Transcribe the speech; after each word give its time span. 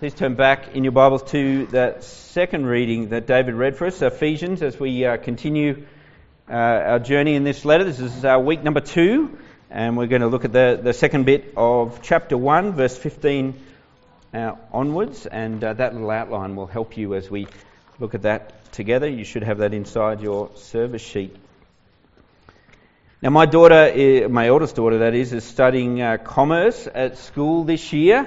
Please 0.00 0.14
turn 0.14 0.34
back 0.34 0.74
in 0.74 0.82
your 0.82 0.92
Bibles 0.92 1.24
to 1.24 1.66
that 1.72 2.02
second 2.04 2.64
reading 2.64 3.10
that 3.10 3.26
David 3.26 3.54
read 3.54 3.76
for 3.76 3.86
us, 3.86 4.00
Ephesians, 4.00 4.62
as 4.62 4.80
we 4.80 5.04
uh, 5.04 5.18
continue 5.18 5.84
uh, 6.48 6.54
our 6.54 6.98
journey 6.98 7.34
in 7.34 7.44
this 7.44 7.66
letter. 7.66 7.84
This 7.84 8.00
is 8.00 8.24
our 8.24 8.40
week 8.40 8.62
number 8.62 8.80
two, 8.80 9.36
and 9.68 9.98
we're 9.98 10.06
going 10.06 10.22
to 10.22 10.28
look 10.28 10.46
at 10.46 10.54
the, 10.54 10.80
the 10.82 10.94
second 10.94 11.26
bit 11.26 11.52
of 11.54 12.00
chapter 12.00 12.38
1, 12.38 12.72
verse 12.72 12.96
15 12.96 13.52
uh, 14.32 14.52
onwards, 14.72 15.26
and 15.26 15.62
uh, 15.62 15.74
that 15.74 15.92
little 15.92 16.10
outline 16.10 16.56
will 16.56 16.66
help 16.66 16.96
you 16.96 17.14
as 17.14 17.30
we 17.30 17.46
look 17.98 18.14
at 18.14 18.22
that 18.22 18.72
together. 18.72 19.06
You 19.06 19.24
should 19.24 19.42
have 19.42 19.58
that 19.58 19.74
inside 19.74 20.22
your 20.22 20.50
service 20.54 21.02
sheet. 21.02 21.36
Now, 23.20 23.28
my 23.28 23.44
daughter, 23.44 24.30
my 24.30 24.48
oldest 24.48 24.76
daughter, 24.76 25.00
that 25.00 25.12
is, 25.12 25.34
is 25.34 25.44
studying 25.44 26.00
uh, 26.00 26.16
commerce 26.16 26.88
at 26.90 27.18
school 27.18 27.64
this 27.64 27.92
year. 27.92 28.26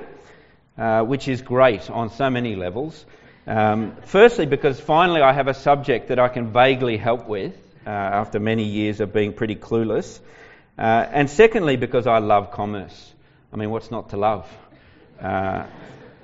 Uh, 0.76 1.04
which 1.04 1.28
is 1.28 1.44
great 1.44 1.88
on 1.92 2.10
so 2.10 2.32
many 2.32 2.56
levels. 2.56 3.06
Um, 3.46 3.96
firstly, 4.06 4.48
because 4.48 4.80
finally 4.80 5.22
I 5.22 5.32
have 5.32 5.48
a 5.48 5.54
subject 5.54 6.08
that 6.08 6.18
I 6.18 6.30
can 6.30 6.52
vaguely 6.52 6.98
help 6.98 7.28
with 7.28 7.54
uh, 7.86 7.92
after 7.92 8.40
many 8.40 8.64
years 8.64 9.00
of 9.00 9.14
being 9.14 9.34
pretty 9.34 9.56
clueless. 9.56 10.20
Uh, 10.76 10.82
and 10.82 11.30
secondly, 11.30 11.76
because 11.76 12.08
I 12.08 12.18
love 12.18 12.50
commerce. 12.50 13.14
I 13.54 13.58
mean, 13.58 13.70
what's 13.70 13.92
not 13.92 14.10
to 14.10 14.18
love? 14.18 14.50
Uh, 15.22 15.68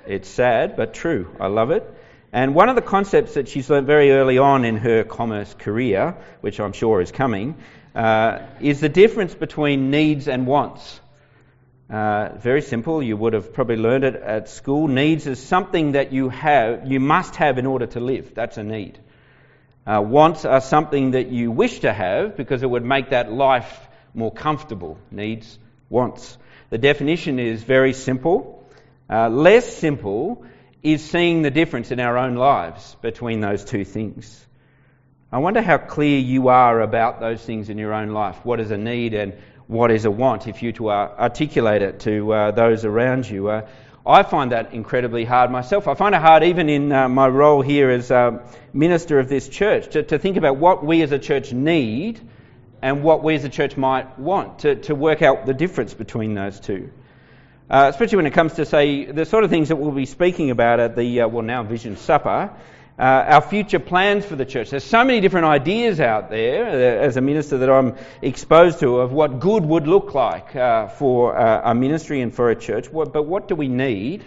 it's 0.04 0.28
sad, 0.28 0.74
but 0.76 0.94
true. 0.94 1.28
I 1.38 1.46
love 1.46 1.70
it. 1.70 1.88
And 2.32 2.52
one 2.52 2.68
of 2.68 2.74
the 2.74 2.82
concepts 2.82 3.34
that 3.34 3.48
she's 3.48 3.70
learned 3.70 3.86
very 3.86 4.10
early 4.10 4.38
on 4.38 4.64
in 4.64 4.78
her 4.78 5.04
commerce 5.04 5.54
career, 5.54 6.16
which 6.40 6.58
I'm 6.58 6.72
sure 6.72 7.00
is 7.00 7.12
coming, 7.12 7.54
uh, 7.94 8.40
is 8.60 8.80
the 8.80 8.88
difference 8.88 9.32
between 9.32 9.92
needs 9.92 10.26
and 10.26 10.44
wants. 10.44 11.00
Uh, 11.90 12.36
very 12.38 12.62
simple. 12.62 13.02
You 13.02 13.16
would 13.16 13.32
have 13.32 13.52
probably 13.52 13.76
learned 13.76 14.04
it 14.04 14.14
at 14.14 14.48
school. 14.48 14.86
Needs 14.86 15.26
is 15.26 15.42
something 15.42 15.92
that 15.92 16.12
you 16.12 16.28
have, 16.28 16.86
you 16.86 17.00
must 17.00 17.34
have 17.36 17.58
in 17.58 17.66
order 17.66 17.86
to 17.86 18.00
live. 18.00 18.32
That's 18.34 18.58
a 18.58 18.62
need. 18.62 18.98
Uh, 19.84 20.00
wants 20.00 20.44
are 20.44 20.60
something 20.60 21.12
that 21.12 21.30
you 21.30 21.50
wish 21.50 21.80
to 21.80 21.92
have 21.92 22.36
because 22.36 22.62
it 22.62 22.70
would 22.70 22.84
make 22.84 23.10
that 23.10 23.32
life 23.32 23.88
more 24.14 24.32
comfortable. 24.32 24.98
Needs, 25.10 25.58
wants. 25.88 26.38
The 26.68 26.78
definition 26.78 27.40
is 27.40 27.64
very 27.64 27.92
simple. 27.92 28.64
Uh, 29.08 29.28
less 29.28 29.76
simple 29.76 30.44
is 30.84 31.02
seeing 31.02 31.42
the 31.42 31.50
difference 31.50 31.90
in 31.90 31.98
our 31.98 32.16
own 32.16 32.36
lives 32.36 32.96
between 33.02 33.40
those 33.40 33.64
two 33.64 33.84
things. 33.84 34.46
I 35.32 35.38
wonder 35.38 35.62
how 35.62 35.78
clear 35.78 36.18
you 36.18 36.48
are 36.48 36.80
about 36.80 37.20
those 37.20 37.42
things 37.44 37.68
in 37.68 37.78
your 37.78 37.94
own 37.94 38.10
life. 38.10 38.44
What 38.44 38.60
is 38.60 38.70
a 38.70 38.76
need 38.76 39.14
and 39.14 39.34
what 39.70 39.92
is 39.92 40.04
a 40.04 40.10
want 40.10 40.48
if 40.48 40.64
you 40.64 40.72
to 40.72 40.88
uh, 40.88 41.14
articulate 41.16 41.80
it 41.80 42.00
to 42.00 42.32
uh, 42.32 42.50
those 42.50 42.84
around 42.84 43.30
you. 43.30 43.48
Uh, 43.48 43.68
I 44.04 44.24
find 44.24 44.50
that 44.50 44.74
incredibly 44.74 45.24
hard 45.24 45.52
myself. 45.52 45.86
I 45.86 45.94
find 45.94 46.12
it 46.12 46.20
hard 46.20 46.42
even 46.42 46.68
in 46.68 46.90
uh, 46.90 47.08
my 47.08 47.28
role 47.28 47.62
here 47.62 47.88
as 47.88 48.10
minister 48.72 49.20
of 49.20 49.28
this 49.28 49.48
church 49.48 49.90
to, 49.90 50.02
to, 50.02 50.18
think 50.18 50.36
about 50.36 50.56
what 50.56 50.84
we 50.84 51.02
as 51.02 51.12
a 51.12 51.18
church 51.18 51.52
need 51.52 52.20
and 52.82 53.04
what 53.04 53.22
we 53.22 53.36
as 53.36 53.44
a 53.44 53.48
church 53.48 53.76
might 53.76 54.18
want, 54.18 54.60
to, 54.60 54.74
to 54.74 54.94
work 54.94 55.22
out 55.22 55.46
the 55.46 55.54
difference 55.54 55.94
between 55.94 56.34
those 56.34 56.58
two. 56.58 56.90
Uh, 57.68 57.86
especially 57.88 58.16
when 58.16 58.26
it 58.26 58.32
comes 58.32 58.54
to, 58.54 58.64
say, 58.64 59.04
the 59.04 59.24
sort 59.24 59.44
of 59.44 59.50
things 59.50 59.68
that 59.68 59.76
we'll 59.76 59.92
be 59.92 60.06
speaking 60.06 60.50
about 60.50 60.80
at 60.80 60.96
the, 60.96 61.20
uh, 61.20 61.28
well, 61.28 61.44
now 61.44 61.62
Vision 61.62 61.96
Supper 61.96 62.50
uh, 63.00 63.24
our 63.28 63.40
future 63.40 63.78
plans 63.78 64.26
for 64.26 64.36
the 64.36 64.44
church. 64.44 64.68
There's 64.68 64.84
so 64.84 65.02
many 65.04 65.20
different 65.20 65.46
ideas 65.46 66.00
out 66.00 66.28
there 66.28 66.66
uh, 66.66 67.06
as 67.06 67.16
a 67.16 67.22
minister 67.22 67.56
that 67.58 67.70
I'm 67.70 67.96
exposed 68.20 68.80
to 68.80 68.98
of 68.98 69.10
what 69.10 69.40
good 69.40 69.64
would 69.64 69.88
look 69.88 70.12
like 70.12 70.54
uh, 70.54 70.88
for 70.88 71.34
uh, 71.34 71.70
a 71.70 71.74
ministry 71.74 72.20
and 72.20 72.34
for 72.34 72.50
a 72.50 72.54
church. 72.56 72.92
But 72.92 73.22
what 73.22 73.48
do 73.48 73.54
we 73.54 73.68
need 73.68 74.22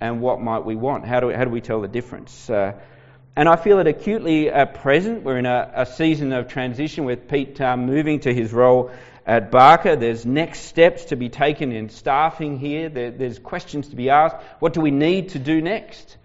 and 0.00 0.20
what 0.20 0.40
might 0.40 0.64
we 0.64 0.74
want? 0.74 1.06
How 1.06 1.20
do 1.20 1.28
we, 1.28 1.34
how 1.34 1.44
do 1.44 1.50
we 1.50 1.60
tell 1.60 1.80
the 1.80 1.86
difference? 1.86 2.50
Uh, 2.50 2.72
and 3.36 3.48
I 3.48 3.54
feel 3.54 3.78
it 3.78 3.86
acutely 3.86 4.50
at 4.50 4.74
present. 4.82 5.22
We're 5.22 5.38
in 5.38 5.46
a, 5.46 5.70
a 5.72 5.86
season 5.86 6.32
of 6.32 6.48
transition 6.48 7.04
with 7.04 7.28
Pete 7.28 7.60
um, 7.60 7.86
moving 7.86 8.18
to 8.20 8.34
his 8.34 8.52
role 8.52 8.90
at 9.26 9.52
Barker. 9.52 9.94
There's 9.94 10.26
next 10.26 10.62
steps 10.62 11.04
to 11.06 11.16
be 11.16 11.28
taken 11.28 11.70
in 11.70 11.88
staffing 11.88 12.58
here. 12.58 12.88
There, 12.88 13.12
there's 13.12 13.38
questions 13.38 13.90
to 13.90 13.96
be 13.96 14.10
asked. 14.10 14.34
What 14.58 14.72
do 14.72 14.80
we 14.80 14.90
need 14.90 15.28
to 15.30 15.38
do 15.38 15.62
next? 15.62 16.16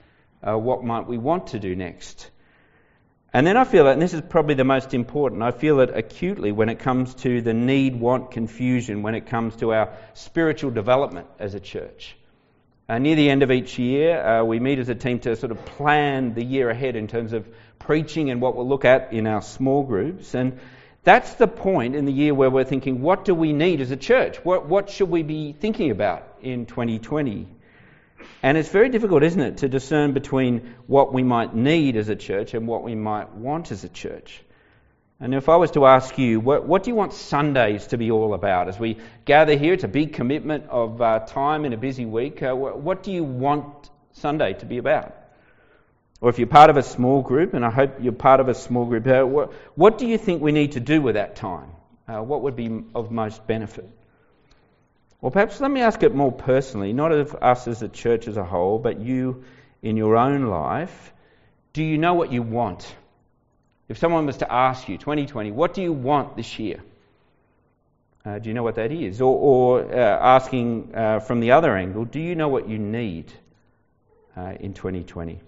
Uh, 0.47 0.57
what 0.57 0.83
might 0.83 1.07
we 1.07 1.17
want 1.17 1.47
to 1.47 1.59
do 1.59 1.75
next? 1.75 2.29
And 3.35 3.47
then 3.47 3.57
I 3.57 3.63
feel 3.63 3.85
that, 3.85 3.93
and 3.93 4.01
this 4.01 4.13
is 4.13 4.21
probably 4.21 4.53
the 4.53 4.63
most 4.63 4.93
important, 4.93 5.41
I 5.41 5.49
feel 5.49 5.79
it 5.79 5.89
acutely 5.95 6.51
when 6.51 6.69
it 6.69 6.77
comes 6.77 7.15
to 7.15 7.41
the 7.41 7.53
need 7.53 7.95
want 7.95 8.29
confusion, 8.29 9.01
when 9.01 9.15
it 9.15 9.25
comes 9.25 9.55
to 9.57 9.73
our 9.73 9.93
spiritual 10.13 10.69
development 10.69 11.25
as 11.39 11.55
a 11.55 11.59
church. 11.59 12.15
Uh, 12.87 12.99
near 12.99 13.15
the 13.15 13.29
end 13.29 13.41
of 13.41 13.49
each 13.49 13.79
year, 13.79 14.21
uh, 14.23 14.43
we 14.43 14.59
meet 14.59 14.77
as 14.77 14.89
a 14.89 14.93
team 14.93 15.17
to 15.17 15.35
sort 15.35 15.51
of 15.51 15.65
plan 15.65 16.35
the 16.35 16.43
year 16.43 16.69
ahead 16.69 16.95
in 16.95 17.07
terms 17.07 17.33
of 17.33 17.47
preaching 17.79 18.29
and 18.29 18.39
what 18.39 18.55
we'll 18.55 18.67
look 18.67 18.85
at 18.85 19.13
in 19.13 19.25
our 19.25 19.41
small 19.41 19.83
groups. 19.83 20.35
And 20.35 20.59
that's 21.03 21.33
the 21.33 21.47
point 21.47 21.95
in 21.95 22.05
the 22.05 22.13
year 22.13 22.35
where 22.35 22.51
we're 22.51 22.65
thinking, 22.65 23.01
what 23.01 23.25
do 23.25 23.33
we 23.33 23.51
need 23.51 23.81
as 23.81 23.89
a 23.89 23.97
church? 23.97 24.37
What, 24.45 24.67
what 24.67 24.89
should 24.89 25.09
we 25.09 25.23
be 25.23 25.53
thinking 25.53 25.89
about 25.89 26.37
in 26.41 26.65
2020? 26.67 27.47
And 28.41 28.57
it's 28.57 28.69
very 28.69 28.89
difficult, 28.89 29.23
isn't 29.23 29.41
it, 29.41 29.57
to 29.57 29.69
discern 29.69 30.13
between 30.13 30.75
what 30.87 31.13
we 31.13 31.23
might 31.23 31.55
need 31.55 31.95
as 31.95 32.09
a 32.09 32.15
church 32.15 32.53
and 32.53 32.67
what 32.67 32.83
we 32.83 32.95
might 32.95 33.31
want 33.33 33.71
as 33.71 33.83
a 33.83 33.89
church. 33.89 34.43
And 35.19 35.33
if 35.33 35.47
I 35.47 35.55
was 35.55 35.71
to 35.71 35.85
ask 35.85 36.17
you, 36.17 36.39
what, 36.39 36.67
what 36.67 36.83
do 36.83 36.89
you 36.89 36.95
want 36.95 37.13
Sundays 37.13 37.87
to 37.87 37.97
be 37.97 38.11
all 38.11 38.33
about? 38.33 38.67
As 38.67 38.77
we 38.77 38.97
gather 39.23 39.55
here, 39.55 39.73
it's 39.73 39.85
a 39.85 39.87
big 39.87 40.13
commitment 40.13 40.65
of 40.69 41.01
uh, 41.01 41.19
time 41.19 41.63
in 41.63 41.71
a 41.71 41.77
busy 41.77 42.05
week. 42.05 42.43
Uh, 42.43 42.53
what, 42.53 43.03
do 43.03 43.11
you 43.11 43.23
want 43.23 43.89
Sunday 44.11 44.53
to 44.55 44.65
be 44.65 44.79
about? 44.79 45.15
Or 46.19 46.29
if 46.29 46.39
you're 46.39 46.47
part 46.47 46.69
of 46.69 46.77
a 46.77 46.83
small 46.83 47.21
group, 47.21 47.53
and 47.53 47.63
I 47.63 47.69
hope 47.69 48.01
you're 48.01 48.11
part 48.11 48.39
of 48.39 48.49
a 48.49 48.53
small 48.53 48.85
group, 48.85 49.07
uh, 49.07 49.23
what, 49.23 49.53
what, 49.75 49.97
do 49.97 50.07
you 50.07 50.17
think 50.17 50.41
we 50.41 50.51
need 50.51 50.73
to 50.73 50.79
do 50.79 51.01
with 51.01 51.15
that 51.15 51.35
time? 51.35 51.69
Uh, 52.07 52.21
what 52.21 52.41
would 52.41 52.55
be 52.55 52.83
of 52.93 53.11
most 53.11 53.47
benefit? 53.47 53.89
Or 55.23 55.31
perhaps 55.31 55.61
let 55.61 55.71
me 55.71 55.79
ask 55.79 56.03
it 56.03 56.13
more 56.13 56.33
personally, 56.33 56.91
not 56.91 57.13
of 57.13 57.33
us 57.33 57.65
as 57.69 57.81
a 57.81 57.87
church 57.87 58.27
as 58.27 58.35
a 58.35 58.43
whole, 58.43 58.77
but 58.77 58.99
you 58.99 59.45
in 59.81 59.95
your 59.95 60.17
own 60.17 60.47
life. 60.47 61.13
Do 61.71 61.81
you 61.81 61.97
know 61.97 62.13
what 62.13 62.33
you 62.33 62.41
want? 62.41 62.93
If 63.87 63.99
someone 63.99 64.25
was 64.25 64.35
to 64.37 64.51
ask 64.51 64.89
you, 64.89 64.97
2020, 64.97 65.51
what 65.51 65.73
do 65.73 65.81
you 65.81 65.93
want 65.93 66.35
this 66.35 66.59
year? 66.59 66.81
Uh, 68.25 68.39
do 68.39 68.49
you 68.49 68.53
know 68.53 68.63
what 68.63 68.75
that 68.75 68.91
is? 68.91 69.21
Or, 69.21 69.33
or 69.33 69.93
uh, 69.93 69.97
asking 69.97 70.91
uh, 70.93 71.21
from 71.21 71.39
the 71.39 71.51
other 71.51 71.73
angle, 71.73 72.03
do 72.03 72.19
you 72.19 72.35
know 72.35 72.49
what 72.49 72.67
you 72.67 72.77
need 72.77 73.31
uh, 74.35 74.55
in 74.59 74.73
2020? 74.73 75.39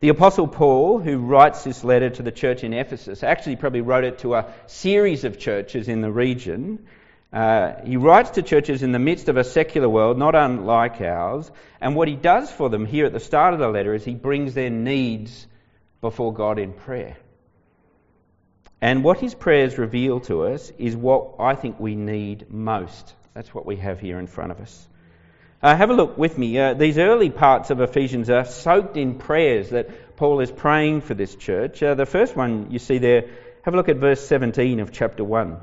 The 0.00 0.10
Apostle 0.10 0.48
Paul, 0.48 0.98
who 0.98 1.16
writes 1.16 1.64
this 1.64 1.82
letter 1.82 2.10
to 2.10 2.22
the 2.22 2.32
church 2.32 2.62
in 2.62 2.74
Ephesus, 2.74 3.22
actually 3.22 3.56
probably 3.56 3.80
wrote 3.80 4.04
it 4.04 4.18
to 4.18 4.34
a 4.34 4.52
series 4.66 5.24
of 5.24 5.38
churches 5.38 5.88
in 5.88 6.02
the 6.02 6.12
region. 6.12 6.86
Uh, 7.32 7.74
he 7.84 7.96
writes 7.96 8.30
to 8.30 8.42
churches 8.42 8.82
in 8.82 8.92
the 8.92 8.98
midst 8.98 9.28
of 9.28 9.36
a 9.36 9.44
secular 9.44 9.88
world, 9.88 10.16
not 10.16 10.34
unlike 10.34 11.00
ours, 11.00 11.50
and 11.80 11.94
what 11.94 12.08
he 12.08 12.16
does 12.16 12.50
for 12.50 12.70
them 12.70 12.86
here 12.86 13.04
at 13.04 13.12
the 13.12 13.20
start 13.20 13.52
of 13.52 13.60
the 13.60 13.68
letter 13.68 13.94
is 13.94 14.04
he 14.04 14.14
brings 14.14 14.54
their 14.54 14.70
needs 14.70 15.46
before 16.00 16.32
God 16.32 16.58
in 16.58 16.72
prayer. 16.72 17.16
And 18.80 19.04
what 19.04 19.18
his 19.18 19.34
prayers 19.34 19.76
reveal 19.76 20.20
to 20.20 20.44
us 20.44 20.72
is 20.78 20.96
what 20.96 21.34
I 21.38 21.54
think 21.54 21.78
we 21.78 21.96
need 21.96 22.50
most. 22.50 23.14
That's 23.34 23.52
what 23.52 23.66
we 23.66 23.76
have 23.76 24.00
here 24.00 24.18
in 24.18 24.26
front 24.26 24.52
of 24.52 24.60
us. 24.60 24.88
Uh, 25.60 25.76
have 25.76 25.90
a 25.90 25.94
look 25.94 26.16
with 26.16 26.38
me. 26.38 26.58
Uh, 26.58 26.74
these 26.74 26.98
early 26.98 27.30
parts 27.30 27.70
of 27.70 27.80
Ephesians 27.80 28.30
are 28.30 28.44
soaked 28.44 28.96
in 28.96 29.16
prayers 29.16 29.70
that 29.70 30.16
Paul 30.16 30.40
is 30.40 30.50
praying 30.50 31.00
for 31.00 31.14
this 31.14 31.34
church. 31.34 31.82
Uh, 31.82 31.94
the 31.94 32.06
first 32.06 32.36
one 32.36 32.70
you 32.70 32.78
see 32.78 32.98
there, 32.98 33.24
have 33.62 33.74
a 33.74 33.76
look 33.76 33.88
at 33.88 33.96
verse 33.96 34.24
17 34.26 34.78
of 34.78 34.92
chapter 34.92 35.24
1. 35.24 35.58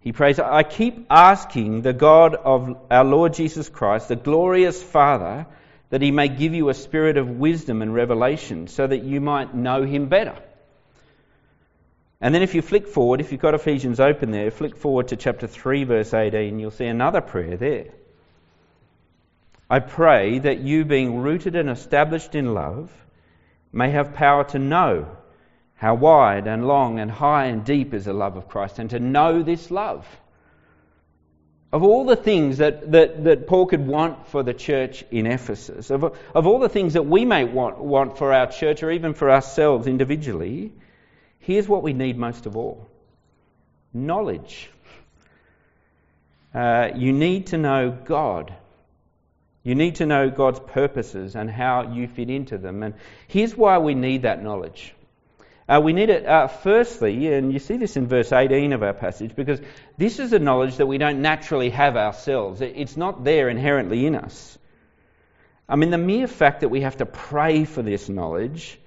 He 0.00 0.12
prays, 0.12 0.38
I 0.38 0.62
keep 0.62 1.06
asking 1.10 1.82
the 1.82 1.92
God 1.92 2.34
of 2.34 2.76
our 2.90 3.04
Lord 3.04 3.34
Jesus 3.34 3.68
Christ, 3.68 4.08
the 4.08 4.16
glorious 4.16 4.82
Father, 4.82 5.46
that 5.90 6.02
he 6.02 6.10
may 6.10 6.28
give 6.28 6.54
you 6.54 6.68
a 6.68 6.74
spirit 6.74 7.16
of 7.16 7.28
wisdom 7.28 7.82
and 7.82 7.92
revelation 7.92 8.68
so 8.68 8.86
that 8.86 9.02
you 9.02 9.20
might 9.20 9.54
know 9.54 9.82
him 9.82 10.08
better. 10.08 10.36
And 12.20 12.34
then 12.34 12.42
if 12.42 12.54
you 12.54 12.62
flick 12.62 12.86
forward, 12.88 13.20
if 13.20 13.32
you've 13.32 13.40
got 13.40 13.54
Ephesians 13.54 14.00
open 14.00 14.30
there, 14.30 14.50
flick 14.50 14.76
forward 14.76 15.08
to 15.08 15.16
chapter 15.16 15.46
3, 15.46 15.84
verse 15.84 16.12
18, 16.12 16.58
you'll 16.58 16.70
see 16.70 16.86
another 16.86 17.20
prayer 17.20 17.56
there. 17.56 17.86
I 19.70 19.80
pray 19.80 20.38
that 20.38 20.60
you, 20.60 20.84
being 20.84 21.18
rooted 21.18 21.54
and 21.54 21.68
established 21.68 22.34
in 22.34 22.54
love, 22.54 22.90
may 23.72 23.90
have 23.90 24.14
power 24.14 24.44
to 24.44 24.58
know 24.58 25.16
how 25.78 25.94
wide 25.94 26.48
and 26.48 26.66
long 26.66 26.98
and 26.98 27.08
high 27.08 27.46
and 27.46 27.64
deep 27.64 27.94
is 27.94 28.04
the 28.04 28.12
love 28.12 28.36
of 28.36 28.48
Christ, 28.48 28.80
and 28.80 28.90
to 28.90 28.98
know 28.98 29.44
this 29.44 29.70
love. 29.70 30.04
Of 31.72 31.84
all 31.84 32.04
the 32.04 32.16
things 32.16 32.58
that, 32.58 32.90
that, 32.92 33.24
that 33.24 33.46
Paul 33.46 33.66
could 33.66 33.86
want 33.86 34.26
for 34.26 34.42
the 34.42 34.54
church 34.54 35.04
in 35.12 35.26
Ephesus, 35.26 35.90
of, 35.90 36.02
of 36.34 36.46
all 36.48 36.58
the 36.58 36.68
things 36.68 36.94
that 36.94 37.06
we 37.06 37.24
may 37.24 37.44
want, 37.44 37.78
want 37.78 38.18
for 38.18 38.32
our 38.32 38.50
church 38.50 38.82
or 38.82 38.90
even 38.90 39.14
for 39.14 39.30
ourselves 39.30 39.86
individually, 39.86 40.72
here's 41.38 41.68
what 41.68 41.84
we 41.84 41.92
need 41.92 42.18
most 42.18 42.46
of 42.46 42.56
all 42.56 42.88
knowledge. 43.94 44.68
Uh, 46.52 46.88
you 46.96 47.12
need 47.12 47.48
to 47.48 47.58
know 47.58 47.96
God. 48.04 48.52
You 49.62 49.74
need 49.76 49.96
to 49.96 50.06
know 50.06 50.28
God's 50.28 50.60
purposes 50.60 51.36
and 51.36 51.48
how 51.48 51.92
you 51.92 52.08
fit 52.08 52.30
into 52.30 52.58
them. 52.58 52.82
And 52.82 52.94
here's 53.28 53.56
why 53.56 53.78
we 53.78 53.94
need 53.94 54.22
that 54.22 54.42
knowledge. 54.42 54.94
Uh, 55.68 55.80
we 55.82 55.92
need 55.92 56.08
it, 56.08 56.24
uh, 56.24 56.46
firstly, 56.46 57.30
and 57.32 57.52
you 57.52 57.58
see 57.58 57.76
this 57.76 57.96
in 57.96 58.06
verse 58.06 58.32
18 58.32 58.72
of 58.72 58.82
our 58.82 58.94
passage, 58.94 59.36
because 59.36 59.60
this 59.98 60.18
is 60.18 60.32
a 60.32 60.38
knowledge 60.38 60.76
that 60.78 60.86
we 60.86 60.96
don't 60.96 61.20
naturally 61.20 61.68
have 61.68 61.96
ourselves. 61.96 62.62
It's 62.62 62.96
not 62.96 63.22
there 63.22 63.50
inherently 63.50 64.06
in 64.06 64.14
us. 64.14 64.56
I 65.68 65.76
mean, 65.76 65.90
the 65.90 65.98
mere 65.98 66.26
fact 66.26 66.60
that 66.60 66.70
we 66.70 66.80
have 66.80 66.96
to 66.96 67.06
pray 67.06 67.66
for 67.66 67.82
this 67.82 68.08
knowledge 68.08 68.78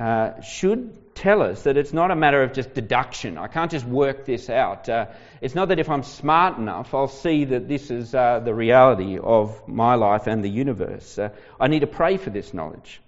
uh, 0.00 0.40
should 0.40 1.14
tell 1.14 1.42
us 1.42 1.64
that 1.64 1.76
it's 1.76 1.92
not 1.92 2.10
a 2.10 2.16
matter 2.16 2.42
of 2.42 2.54
just 2.54 2.72
deduction. 2.72 3.36
I 3.36 3.48
can't 3.48 3.70
just 3.70 3.84
work 3.84 4.24
this 4.24 4.48
out. 4.48 4.88
Uh, 4.88 5.06
it's 5.42 5.54
not 5.54 5.68
that 5.68 5.78
if 5.78 5.90
I'm 5.90 6.02
smart 6.02 6.56
enough, 6.56 6.94
I'll 6.94 7.08
see 7.08 7.44
that 7.44 7.68
this 7.68 7.90
is 7.90 8.14
uh, 8.14 8.40
the 8.40 8.54
reality 8.54 9.18
of 9.18 9.68
my 9.68 9.96
life 9.96 10.26
and 10.26 10.42
the 10.42 10.48
universe. 10.48 11.18
Uh, 11.18 11.28
I 11.60 11.68
need 11.68 11.80
to 11.80 11.86
pray 11.86 12.16
for 12.16 12.30
this 12.30 12.54
knowledge. 12.54 13.02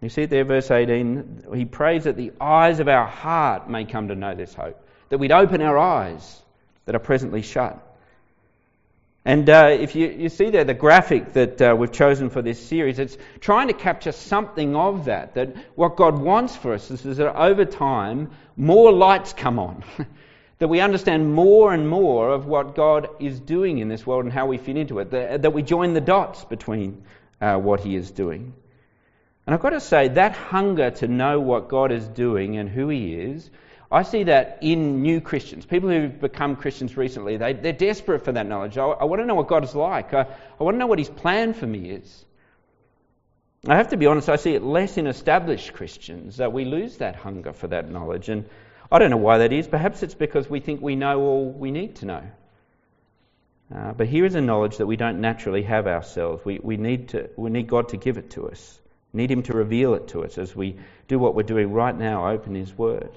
You 0.00 0.08
see 0.08 0.22
it 0.22 0.30
there, 0.30 0.44
verse 0.44 0.70
18. 0.70 1.46
He 1.54 1.64
prays 1.64 2.04
that 2.04 2.16
the 2.16 2.32
eyes 2.40 2.80
of 2.80 2.88
our 2.88 3.06
heart 3.06 3.68
may 3.68 3.84
come 3.84 4.08
to 4.08 4.14
know 4.14 4.34
this 4.34 4.54
hope, 4.54 4.80
that 5.08 5.18
we'd 5.18 5.32
open 5.32 5.60
our 5.60 5.76
eyes 5.76 6.40
that 6.84 6.94
are 6.94 7.00
presently 7.00 7.42
shut. 7.42 7.84
And 9.24 9.50
uh, 9.50 9.76
if 9.78 9.94
you, 9.94 10.08
you 10.08 10.28
see 10.28 10.50
there 10.50 10.64
the 10.64 10.72
graphic 10.72 11.34
that 11.34 11.60
uh, 11.60 11.76
we've 11.76 11.92
chosen 11.92 12.30
for 12.30 12.40
this 12.40 12.64
series, 12.64 12.98
it's 12.98 13.18
trying 13.40 13.66
to 13.68 13.74
capture 13.74 14.12
something 14.12 14.74
of 14.74 15.06
that. 15.06 15.34
That 15.34 15.54
what 15.74 15.96
God 15.96 16.18
wants 16.18 16.56
for 16.56 16.72
us 16.72 16.90
is 16.90 17.18
that 17.18 17.36
over 17.36 17.64
time, 17.64 18.30
more 18.56 18.90
lights 18.92 19.32
come 19.32 19.58
on. 19.58 19.84
that 20.60 20.68
we 20.68 20.80
understand 20.80 21.34
more 21.34 21.74
and 21.74 21.88
more 21.88 22.30
of 22.30 22.46
what 22.46 22.74
God 22.74 23.08
is 23.20 23.38
doing 23.38 23.78
in 23.78 23.88
this 23.88 24.06
world 24.06 24.24
and 24.24 24.32
how 24.32 24.46
we 24.46 24.56
fit 24.58 24.76
into 24.76 24.98
it. 25.00 25.10
That, 25.10 25.42
that 25.42 25.52
we 25.52 25.62
join 25.62 25.92
the 25.92 26.00
dots 26.00 26.44
between 26.44 27.02
uh, 27.40 27.56
what 27.56 27.80
He 27.80 27.96
is 27.96 28.10
doing. 28.10 28.54
And 29.48 29.54
I've 29.54 29.62
got 29.62 29.70
to 29.70 29.80
say, 29.80 30.08
that 30.08 30.36
hunger 30.36 30.90
to 30.90 31.08
know 31.08 31.40
what 31.40 31.70
God 31.70 31.90
is 31.90 32.06
doing 32.06 32.58
and 32.58 32.68
who 32.68 32.90
He 32.90 33.14
is, 33.14 33.48
I 33.90 34.02
see 34.02 34.24
that 34.24 34.58
in 34.60 35.00
new 35.00 35.22
Christians, 35.22 35.64
people 35.64 35.88
who've 35.88 36.20
become 36.20 36.54
Christians 36.54 36.98
recently. 36.98 37.38
They, 37.38 37.54
they're 37.54 37.72
desperate 37.72 38.26
for 38.26 38.32
that 38.32 38.46
knowledge. 38.46 38.76
I, 38.76 38.84
I 38.84 39.04
want 39.04 39.22
to 39.22 39.26
know 39.26 39.36
what 39.36 39.48
God 39.48 39.64
is 39.64 39.74
like. 39.74 40.12
I, 40.12 40.26
I 40.60 40.62
want 40.62 40.74
to 40.74 40.78
know 40.78 40.86
what 40.86 40.98
His 40.98 41.08
plan 41.08 41.54
for 41.54 41.66
me 41.66 41.88
is. 41.88 42.26
I 43.66 43.76
have 43.76 43.88
to 43.88 43.96
be 43.96 44.04
honest, 44.04 44.28
I 44.28 44.36
see 44.36 44.52
it 44.52 44.62
less 44.62 44.98
in 44.98 45.06
established 45.06 45.72
Christians 45.72 46.36
that 46.36 46.52
we 46.52 46.66
lose 46.66 46.98
that 46.98 47.16
hunger 47.16 47.54
for 47.54 47.68
that 47.68 47.90
knowledge. 47.90 48.28
And 48.28 48.44
I 48.92 48.98
don't 48.98 49.10
know 49.10 49.16
why 49.16 49.38
that 49.38 49.54
is. 49.54 49.66
Perhaps 49.66 50.02
it's 50.02 50.12
because 50.12 50.50
we 50.50 50.60
think 50.60 50.82
we 50.82 50.94
know 50.94 51.22
all 51.22 51.50
we 51.50 51.70
need 51.70 51.94
to 51.94 52.04
know. 52.04 52.22
Uh, 53.74 53.92
but 53.94 54.08
here 54.08 54.26
is 54.26 54.34
a 54.34 54.42
knowledge 54.42 54.76
that 54.76 54.86
we 54.86 54.96
don't 54.96 55.22
naturally 55.22 55.62
have 55.62 55.86
ourselves. 55.86 56.44
We, 56.44 56.58
we, 56.62 56.76
need 56.76 57.08
to, 57.08 57.30
we 57.38 57.48
need 57.48 57.66
God 57.66 57.88
to 57.88 57.96
give 57.96 58.18
it 58.18 58.32
to 58.32 58.50
us. 58.50 58.78
Need 59.12 59.30
Him 59.30 59.42
to 59.44 59.52
reveal 59.52 59.94
it 59.94 60.08
to 60.08 60.24
us 60.24 60.38
as 60.38 60.54
we 60.54 60.76
do 61.06 61.18
what 61.18 61.34
we're 61.34 61.42
doing 61.42 61.72
right 61.72 61.96
now, 61.96 62.28
open 62.28 62.54
His 62.54 62.76
Word. 62.76 63.10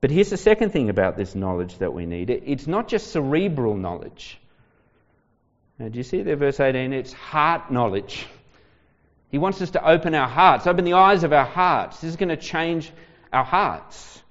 But 0.00 0.10
here's 0.10 0.30
the 0.30 0.36
second 0.36 0.70
thing 0.70 0.90
about 0.90 1.16
this 1.16 1.34
knowledge 1.34 1.78
that 1.78 1.94
we 1.94 2.06
need 2.06 2.30
it's 2.30 2.66
not 2.66 2.88
just 2.88 3.12
cerebral 3.12 3.76
knowledge. 3.76 4.38
Now, 5.78 5.88
do 5.88 5.98
you 5.98 6.04
see 6.04 6.22
there, 6.22 6.36
verse 6.36 6.60
18? 6.60 6.92
It's 6.92 7.12
heart 7.12 7.70
knowledge. 7.70 8.26
He 9.30 9.38
wants 9.38 9.60
us 9.60 9.70
to 9.70 9.86
open 9.86 10.14
our 10.14 10.28
hearts, 10.28 10.66
open 10.66 10.84
the 10.84 10.94
eyes 10.94 11.24
of 11.24 11.32
our 11.32 11.44
hearts. 11.44 12.00
This 12.00 12.10
is 12.10 12.16
going 12.16 12.30
to 12.30 12.36
change 12.36 12.90
our 13.32 13.44
hearts. 13.44 14.22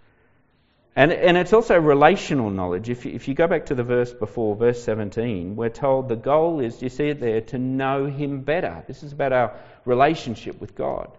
And, 0.97 1.12
and 1.12 1.36
it's 1.36 1.51
also 1.51 1.77
relational 1.77 2.50
knowledge. 2.50 2.89
If 2.89 3.06
you, 3.06 3.12
if 3.12 3.27
you 3.27 3.33
go 3.33 3.47
back 3.47 3.65
to 3.65 3.75
the 3.75 3.83
verse 3.83 4.13
before, 4.13 4.56
verse 4.56 4.81
17, 4.83 5.57
we're 5.57 5.68
told 5.69 6.07
the 6.07 6.15
goal 6.15 6.62
is, 6.62 6.81
you 6.81 6.88
see 6.88 7.09
it 7.09 7.19
there, 7.19 7.42
to 7.42 7.57
know 7.57 8.06
Him 8.06 8.42
better. 8.42 8.83
This 8.88 9.03
is 9.03 9.12
about 9.12 9.33
our 9.33 9.59
relationship 9.83 10.62
with 10.62 10.74
God. 10.74 11.12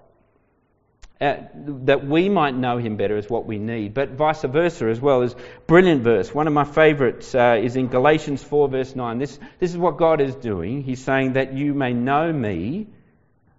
Uh, 1.21 1.37
that 1.57 2.07
we 2.07 2.31
might 2.31 2.55
know 2.55 2.79
Him 2.79 2.97
better 2.97 3.19
is 3.19 3.29
what 3.29 3.45
we 3.45 3.59
need, 3.59 3.93
but 3.93 4.11
vice 4.11 4.43
versa 4.43 4.87
as 4.87 5.01
well 5.01 5.21
is 5.23 5.35
brilliant 5.67 6.03
verse. 6.03 6.33
One 6.33 6.47
of 6.47 6.55
my 6.55 6.65
favourites 6.65 7.35
uh, 7.35 7.61
is 7.63 7.77
in 7.77 7.89
Galatians 7.89 8.43
4, 8.43 8.69
verse 8.69 8.97
9. 8.97 9.19
This, 9.19 9.39
this 9.59 9.71
is 9.71 9.77
what 9.77 9.99
God 9.99 10.23
is 10.23 10.35
doing. 10.37 10.83
He's 10.83 11.05
saying 11.05 11.35
that 11.35 11.53
you 11.53 11.75
may 11.75 11.93
know 11.93 12.33
me, 12.33 12.87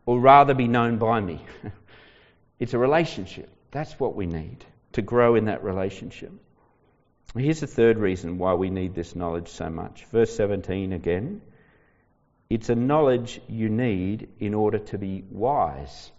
or 0.08 0.20
rather 0.20 0.56
be 0.56 0.68
known 0.68 0.98
by 0.98 1.20
me. 1.20 1.42
it's 2.60 2.74
a 2.74 2.80
relationship. 2.80 3.50
That's 3.70 4.00
what 4.00 4.16
we 4.16 4.26
need 4.26 4.66
to 4.94 5.02
grow 5.02 5.36
in 5.36 5.46
that 5.46 5.64
relationship. 5.64 6.32
Here's 7.36 7.60
the 7.60 7.68
third 7.68 7.98
reason 7.98 8.38
why 8.38 8.54
we 8.54 8.70
need 8.70 8.96
this 8.96 9.16
knowledge 9.16 9.50
so 9.50 9.70
much. 9.70 10.06
Verse 10.06 10.36
17 10.36 10.94
again. 10.94 11.42
It's 12.50 12.70
a 12.70 12.76
knowledge 12.76 13.42
you 13.48 13.70
need 13.70 14.30
in 14.40 14.54
order 14.54 14.80
to 14.80 14.98
be 14.98 15.24
wise. 15.30 16.12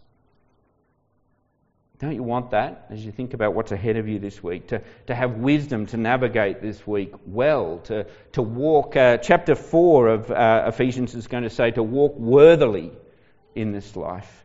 Don't 1.98 2.14
you 2.14 2.22
want 2.22 2.50
that 2.50 2.86
as 2.90 3.04
you 3.04 3.10
think 3.10 3.34
about 3.34 3.54
what's 3.54 3.72
ahead 3.72 3.96
of 3.96 4.06
you 4.06 4.20
this 4.20 4.40
week? 4.40 4.68
To, 4.68 4.82
to 5.08 5.14
have 5.14 5.38
wisdom 5.38 5.86
to 5.86 5.96
navigate 5.96 6.62
this 6.62 6.86
week 6.86 7.12
well, 7.26 7.78
to, 7.84 8.06
to 8.32 8.42
walk. 8.42 8.94
Uh, 8.94 9.16
chapter 9.16 9.56
4 9.56 10.08
of 10.08 10.30
uh, 10.30 10.64
Ephesians 10.68 11.14
is 11.16 11.26
going 11.26 11.42
to 11.42 11.50
say 11.50 11.72
to 11.72 11.82
walk 11.82 12.16
worthily 12.16 12.92
in 13.56 13.72
this 13.72 13.96
life. 13.96 14.44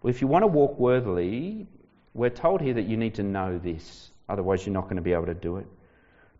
Well, 0.00 0.10
if 0.10 0.22
you 0.22 0.28
want 0.28 0.44
to 0.44 0.46
walk 0.46 0.78
worthily, 0.78 1.66
we're 2.18 2.30
told 2.30 2.60
here 2.60 2.74
that 2.74 2.86
you 2.86 2.96
need 2.96 3.14
to 3.14 3.22
know 3.22 3.58
this, 3.58 4.10
otherwise, 4.28 4.66
you're 4.66 4.74
not 4.74 4.84
going 4.84 4.96
to 4.96 5.02
be 5.02 5.12
able 5.12 5.26
to 5.26 5.34
do 5.34 5.56
it. 5.58 5.66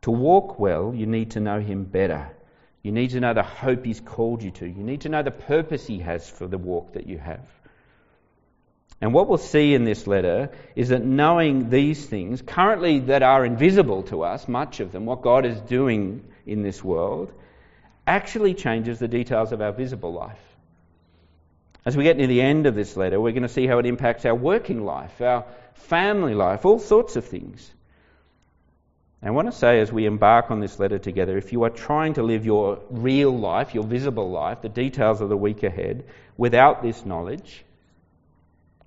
To 0.03 0.11
walk 0.11 0.59
well, 0.59 0.95
you 0.95 1.07
need 1.07 1.33
to 1.33 1.41
know 1.41 1.61
Him 1.61 1.85
better. 1.85 2.31
You 2.83 2.93
need 2.93 3.11
to 3.11 3.21
know 3.21 3.35
the 3.35 3.43
hope 3.43 3.85
He's 3.85 4.01
called 4.01 4.43
you 4.43 4.51
to. 4.53 4.67
You 4.67 4.83
need 4.83 5.03
to 5.03 5.09
know 5.09 5.23
the 5.23 5.31
purpose 5.31 5.87
He 5.87 6.01
has 6.01 6.29
for 6.29 6.47
the 6.47 6.59
walk 6.59 6.93
that 6.93 7.07
you 7.07 7.19
have. 7.19 7.47
And 9.01 9.15
what 9.15 9.29
we'll 9.29 9.39
see 9.39 9.75
in 9.75 9.85
this 9.85 10.07
letter 10.09 10.51
is 10.75 10.89
that 10.89 11.05
knowing 11.05 11.71
these 11.71 12.05
things, 12.05 12.43
currently 12.43 12.99
that 13.01 13.23
are 13.23 13.45
invisible 13.45 14.03
to 14.05 14.23
us, 14.23 14.49
much 14.49 14.81
of 14.81 14.91
them, 14.91 15.07
what 15.07 15.23
God 15.23 15.47
is 15.47 15.61
doing 15.61 16.25
in 16.47 16.63
this 16.63 16.83
world, 16.83 17.33
actually 18.07 18.55
changes 18.55 18.99
the 18.99 19.07
details 19.07 19.53
of 19.53 19.61
our 19.61 19.73
visible 19.73 20.13
life. 20.13 20.41
As 21.85 21.97
we 21.97 22.05
get 22.05 22.17
near 22.17 22.27
the 22.27 22.43
end 22.43 22.67
of 22.67 22.75
this 22.75 22.97
letter, 22.97 23.21
we're 23.21 23.33
going 23.33 23.45
to 23.45 23.49
see 23.49 23.67
how 23.67 23.79
it 23.79 23.87
impacts 23.87 24.27
our 24.27 24.35
working 24.35 24.85
life, 24.85 25.21
our 25.23 25.45
family 25.79 26.35
life, 26.35 26.65
all 26.65 26.79
sorts 26.79 27.17
of 27.17 27.25
things. 27.25 27.71
I 29.21 29.31
want 29.31 29.49
to 29.49 29.53
say 29.53 29.81
as 29.81 29.93
we 29.93 30.07
embark 30.07 30.51
on 30.51 30.61
this 30.61 30.79
letter 30.79 30.99
together, 30.99 31.37
if 31.37 31.53
you 31.53 31.65
are 31.65 31.71
trying 31.71 32.15
to 32.15 32.23
live 32.23 32.47
your 32.47 32.79
real 32.89 33.37
life, 33.37 33.75
your 33.75 33.83
visible 33.83 34.31
life, 34.31 34.63
the 34.63 34.69
details 34.69 35.21
of 35.21 35.29
the 35.29 35.37
week 35.37 35.65
ahead, 35.65 36.05
without 36.37 36.83
this 36.83 37.05
knowledge, 37.05 37.65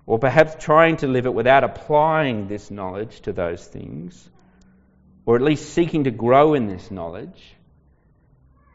or 0.05 0.19
perhaps 0.19 0.63
trying 0.63 0.97
to 0.97 1.07
live 1.07 1.25
it 1.25 1.33
without 1.33 1.65
applying 1.65 2.47
this 2.47 2.71
knowledge 2.71 3.19
to 3.21 3.33
those 3.33 3.65
things, 3.65 4.29
or 5.25 5.35
at 5.35 5.41
least 5.41 5.73
seeking 5.73 6.05
to 6.05 6.11
grow 6.11 6.53
in 6.53 6.67
this 6.67 6.89
knowledge, 6.91 7.55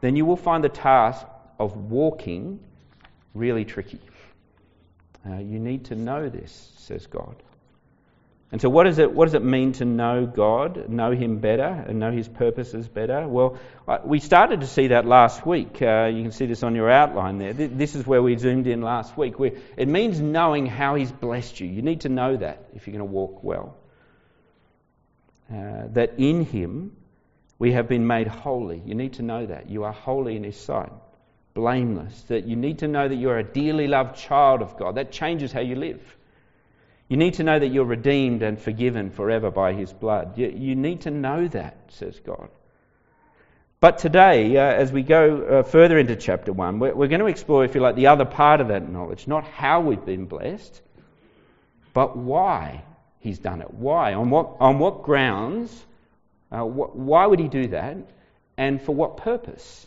then 0.02 0.14
you 0.14 0.26
will 0.26 0.36
find 0.36 0.62
the 0.62 0.68
task 0.68 1.26
of 1.58 1.74
walking 1.76 2.60
really 3.34 3.64
tricky. 3.64 4.00
Uh, 5.28 5.38
you 5.38 5.58
need 5.58 5.86
to 5.86 5.94
know 5.94 6.28
this, 6.28 6.70
says 6.76 7.06
God. 7.06 7.34
And 8.52 8.60
so, 8.60 8.68
what 8.68 8.84
does, 8.84 8.98
it, 8.98 9.12
what 9.12 9.24
does 9.24 9.34
it 9.34 9.42
mean 9.42 9.72
to 9.72 9.84
know 9.84 10.24
God, 10.24 10.88
know 10.88 11.10
Him 11.10 11.38
better, 11.38 11.64
and 11.64 11.98
know 11.98 12.12
His 12.12 12.28
purposes 12.28 12.86
better? 12.86 13.26
Well, 13.26 13.58
we 14.04 14.20
started 14.20 14.60
to 14.60 14.68
see 14.68 14.88
that 14.88 15.04
last 15.04 15.44
week. 15.44 15.82
Uh, 15.82 16.10
you 16.12 16.22
can 16.22 16.30
see 16.30 16.46
this 16.46 16.62
on 16.62 16.76
your 16.76 16.88
outline 16.88 17.38
there. 17.38 17.52
This 17.52 17.96
is 17.96 18.06
where 18.06 18.22
we 18.22 18.36
zoomed 18.36 18.68
in 18.68 18.82
last 18.82 19.16
week. 19.16 19.40
We, 19.40 19.52
it 19.76 19.88
means 19.88 20.20
knowing 20.20 20.66
how 20.66 20.94
He's 20.94 21.10
blessed 21.10 21.58
you. 21.58 21.66
You 21.66 21.82
need 21.82 22.02
to 22.02 22.08
know 22.08 22.36
that 22.36 22.68
if 22.74 22.86
you're 22.86 22.96
going 22.96 23.08
to 23.08 23.12
walk 23.12 23.42
well. 23.42 23.76
Uh, 25.52 25.88
that 25.94 26.14
in 26.18 26.44
Him 26.44 26.96
we 27.58 27.72
have 27.72 27.88
been 27.88 28.06
made 28.06 28.28
holy. 28.28 28.80
You 28.84 28.94
need 28.94 29.14
to 29.14 29.22
know 29.22 29.46
that. 29.46 29.70
You 29.70 29.84
are 29.84 29.92
holy 29.92 30.36
in 30.36 30.44
His 30.44 30.56
sight, 30.56 30.92
blameless. 31.54 32.22
That 32.28 32.46
you 32.46 32.54
need 32.54 32.78
to 32.80 32.88
know 32.88 33.08
that 33.08 33.16
you're 33.16 33.38
a 33.38 33.44
dearly 33.44 33.88
loved 33.88 34.16
child 34.16 34.62
of 34.62 34.76
God. 34.76 34.96
That 34.96 35.10
changes 35.10 35.52
how 35.52 35.60
you 35.60 35.74
live. 35.74 36.00
You 37.08 37.16
need 37.16 37.34
to 37.34 37.44
know 37.44 37.58
that 37.58 37.68
you're 37.68 37.84
redeemed 37.84 38.42
and 38.42 38.58
forgiven 38.58 39.10
forever 39.10 39.50
by 39.50 39.72
His 39.74 39.92
blood. 39.92 40.36
You, 40.36 40.48
you 40.48 40.74
need 40.74 41.02
to 41.02 41.10
know 41.10 41.46
that, 41.48 41.76
says 41.88 42.18
God. 42.20 42.48
But 43.78 43.98
today, 43.98 44.56
uh, 44.56 44.62
as 44.62 44.90
we 44.90 45.02
go 45.02 45.42
uh, 45.42 45.62
further 45.62 45.98
into 45.98 46.16
chapter 46.16 46.52
1, 46.52 46.78
we're, 46.78 46.94
we're, 46.94 47.08
going 47.08 47.20
to 47.20 47.26
explore, 47.26 47.64
if 47.64 47.74
you 47.74 47.80
like, 47.80 47.94
the 47.94 48.08
other 48.08 48.24
part 48.24 48.60
of 48.60 48.68
that 48.68 48.88
knowledge. 48.88 49.28
Not 49.28 49.44
how 49.44 49.82
we've 49.82 50.04
been 50.04 50.26
blessed, 50.26 50.80
but 51.92 52.16
why 52.16 52.82
He's 53.20 53.38
done 53.38 53.60
it. 53.60 53.72
Why? 53.72 54.14
On 54.14 54.30
what, 54.30 54.56
on 54.60 54.78
what 54.78 55.02
grounds? 55.02 55.84
Uh, 56.50 56.62
wh- 56.62 56.96
why 56.96 57.26
would 57.26 57.38
He 57.38 57.48
do 57.48 57.68
that? 57.68 57.98
And 58.56 58.82
for 58.82 58.94
what 58.94 59.18
purpose? 59.18 59.86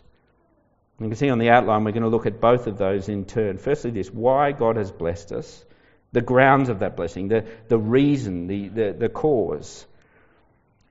You 0.99 1.07
can 1.07 1.15
see 1.15 1.29
on 1.29 1.39
the 1.39 1.49
outline, 1.49 1.83
we're 1.83 1.91
going 1.91 2.03
to 2.03 2.09
look 2.09 2.25
at 2.25 2.39
both 2.39 2.67
of 2.67 2.77
those 2.77 3.09
in 3.09 3.25
turn. 3.25 3.57
Firstly, 3.57 3.91
this 3.91 4.09
why 4.09 4.51
God 4.51 4.77
has 4.77 4.91
blessed 4.91 5.31
us 5.31 5.65
the 6.11 6.21
grounds 6.21 6.69
of 6.69 6.79
that 6.79 6.95
blessing, 6.95 7.27
the, 7.27 7.45
the 7.67 7.77
reason, 7.77 8.47
the, 8.47 8.67
the, 8.67 8.93
the 8.93 9.09
cause. 9.09 9.85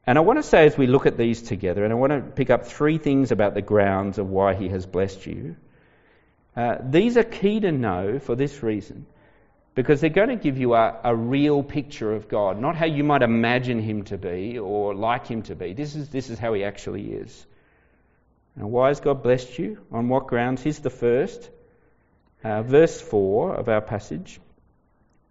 And 0.07 0.17
I 0.17 0.21
want 0.23 0.39
to 0.39 0.43
say 0.43 0.67
as 0.67 0.79
we 0.79 0.87
look 0.87 1.07
at 1.07 1.17
these 1.17 1.43
together, 1.43 1.85
and 1.85 1.93
I 1.93 1.97
want 1.97 2.13
to 2.13 2.21
pick 2.21 2.51
up 2.51 2.67
three 2.67 2.99
things 2.99 3.31
about 3.33 3.55
the 3.55 3.63
grounds 3.63 4.19
of 4.19 4.29
why 4.31 4.55
He 4.55 4.69
has 4.69 4.87
blessed 4.87 5.27
you. 5.27 5.57
Uh, 6.57 6.77
these 6.83 7.17
are 7.17 7.25
key 7.25 7.61
to 7.61 7.71
know 7.71 8.19
for 8.19 8.35
this 8.35 8.63
reason 8.63 9.07
because 9.75 10.01
they're 10.01 10.11
going 10.11 10.31
to 10.31 10.37
give 10.37 10.59
you 10.59 10.75
a, 10.75 10.99
a, 11.05 11.15
real 11.15 11.63
picture 11.63 12.13
of 12.13 12.29
God, 12.29 12.61
not 12.61 12.75
how 12.75 12.87
you 12.87 13.05
might 13.05 13.23
imagine 13.23 13.81
Him 13.81 14.03
to 14.05 14.19
be 14.19 14.59
or 14.59 14.95
like 14.95 15.29
Him 15.29 15.43
to 15.43 15.55
be. 15.55 15.73
This 15.73 15.95
is, 15.95 16.09
this 16.09 16.31
is 16.31 16.39
how 16.39 16.53
He 16.55 16.65
actually 16.65 17.13
is. 17.13 17.47
Now, 18.57 18.67
why 18.67 18.89
has 18.89 18.99
God 18.99 19.23
blessed 19.23 19.57
you? 19.57 19.79
On 19.93 20.09
what 20.09 20.27
grounds? 20.27 20.63
Here's 20.63 20.81
the 20.81 20.91
first. 20.91 21.49
Uh, 22.43 22.63
verse 22.63 23.01
4 23.01 23.55
of 23.55 23.69
our 23.69 23.81
passage. 23.81 24.41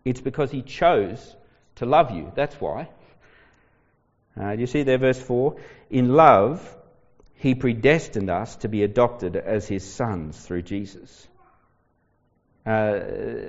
It's 0.10 0.22
because 0.22 0.52
He 0.52 0.62
chose 0.62 1.36
to 1.76 1.86
love 1.86 2.12
you. 2.12 2.32
That's 2.36 2.56
why. 2.60 2.90
Uh, 4.40 4.52
you 4.52 4.68
see 4.68 4.84
there, 4.84 4.98
verse 4.98 5.20
4? 5.20 5.56
In 5.90 6.14
love, 6.14 6.76
He 7.36 7.56
predestined 7.56 8.30
us 8.30 8.56
to 8.58 8.68
be 8.68 8.84
adopted 8.84 9.36
as 9.36 9.68
His 9.68 9.84
sons 9.84 10.40
through 10.40 10.62
Jesus. 10.62 11.28
Uh, 12.66 13.00